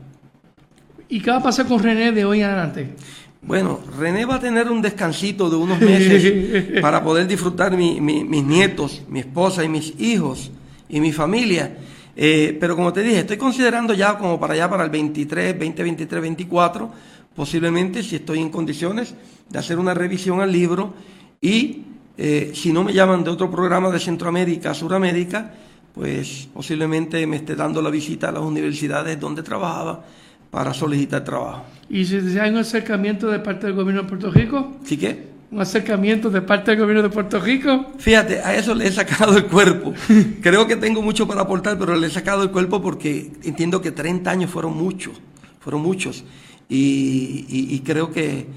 [1.10, 2.96] ¿Y qué va a pasar con René de hoy en adelante?
[3.42, 8.02] Bueno, René va a tener un descansito de unos meses para poder disfrutar mis
[8.44, 10.52] nietos, mi esposa y mis hijos
[10.90, 11.76] y mi familia.
[12.20, 15.84] Eh, pero como te dije, estoy considerando ya como para allá, para el 23, 20,
[15.84, 16.92] 23, 24,
[17.38, 19.14] posiblemente si estoy en condiciones
[19.48, 20.96] de hacer una revisión al libro
[21.40, 21.84] y
[22.18, 25.54] eh, si no me llaman de otro programa de Centroamérica, Suramérica,
[25.94, 30.04] pues posiblemente me esté dando la visita a las universidades donde trabajaba
[30.50, 31.64] para solicitar trabajo.
[31.92, 34.78] ¿Y si hay un acercamiento de parte del gobierno de Puerto Rico?
[34.84, 35.28] ¿Sí qué?
[35.52, 37.94] ¿Un acercamiento de parte del gobierno de Puerto Rico?
[38.00, 39.94] Fíjate, a eso le he sacado el cuerpo.
[40.42, 43.92] Creo que tengo mucho para aportar, pero le he sacado el cuerpo porque entiendo que
[43.92, 45.22] 30 años fueron muchos,
[45.60, 46.26] fueron muchos
[46.70, 48.48] y, creo que,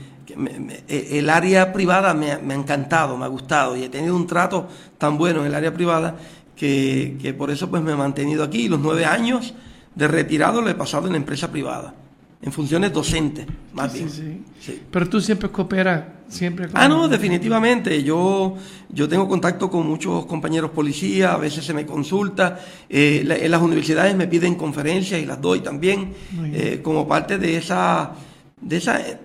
[0.89, 4.69] e, el área privada me, ha encantado, me ha gustado y he tenido un trato
[4.99, 6.17] tan bueno en el área privada
[6.57, 8.69] que, por eso pues me he mantenido aquí.
[8.69, 9.55] Los nueve años
[9.95, 11.95] de retirado lo he pasado en la empresa privada
[12.43, 14.09] en funciones docentes, más bien.
[14.09, 14.83] Sí.
[14.91, 16.69] Pero tú siempre cooperas, siempre.
[16.73, 18.03] Ah, no, definitivamente.
[18.03, 18.57] Yo,
[18.89, 22.59] yo tengo contacto con muchos compañeros policías, a veces se me consulta.
[22.89, 26.15] Eh, en las universidades me piden conferencias y las doy también,
[26.47, 28.13] eh, como parte de esa,
[28.59, 29.19] de esa eh,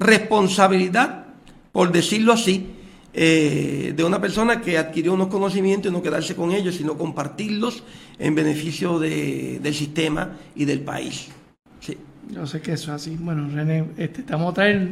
[0.00, 1.26] responsabilidad,
[1.70, 2.70] por decirlo así,
[3.12, 7.84] de una persona que adquirió unos conocimientos y no quedarse con ellos, sino compartirlos
[8.18, 11.28] en beneficio de, del sistema y del país.
[12.30, 13.16] Yo sé que eso es así.
[13.20, 14.88] Bueno, René, este, estamos a traer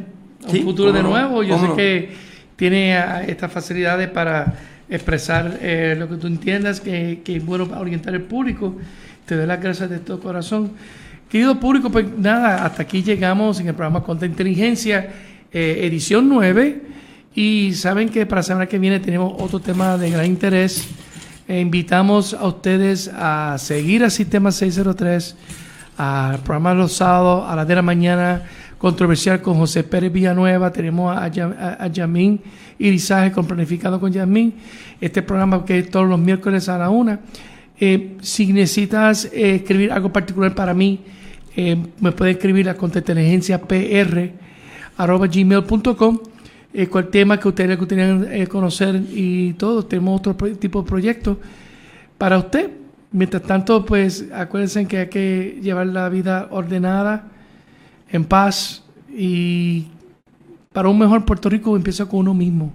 [0.47, 1.43] un futuro de nuevo.
[1.43, 2.13] Yo sé que
[2.55, 4.53] tiene ah, estas facilidades para
[4.89, 8.75] expresar eh, lo que tú entiendas, que, que, es bueno para orientar al público.
[9.25, 10.71] Te doy las gracias de todo corazón.
[11.29, 15.09] Querido público, pues nada, hasta aquí llegamos en el programa Contra Inteligencia,
[15.51, 16.81] eh, edición 9.
[17.35, 20.87] Y saben que para la semana que viene tenemos otro tema de gran interés.
[21.47, 25.35] E invitamos a ustedes a seguir al Sistema 603
[25.97, 28.43] al programa los sábados a las de la mañana
[28.77, 32.41] controversial con José Pérez Villanueva, tenemos a, a, Yamín
[32.77, 34.55] Irizaje con Planificado con Yamín,
[34.99, 37.21] este programa que es todos los miércoles a la una.
[37.79, 40.99] Eh, si necesitas eh, escribir algo particular para mí,
[41.55, 42.73] eh, me puedes escribir a
[45.27, 46.19] gmail.com
[46.73, 51.37] eh, cual tema que ustedes gustaría conocer y todo, tenemos otro tipo de proyectos
[52.17, 52.82] para usted
[53.13, 57.29] Mientras tanto, pues acuérdense que hay que llevar la vida ordenada,
[58.13, 59.87] en paz y
[60.71, 62.73] para un mejor Puerto Rico empieza con uno mismo.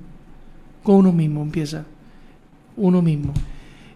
[0.82, 1.84] Con uno mismo empieza.
[2.76, 3.34] Uno mismo.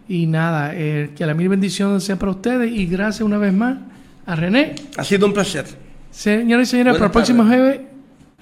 [0.09, 3.79] Y nada, eh, que la mil bendición sea para ustedes y gracias una vez más
[4.27, 4.75] a René.
[4.97, 5.67] Ha sido un placer.
[6.11, 7.81] Señores y señores, para el próximo jueves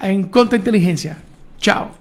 [0.00, 1.18] en Contra Inteligencia.
[1.58, 1.99] Chao.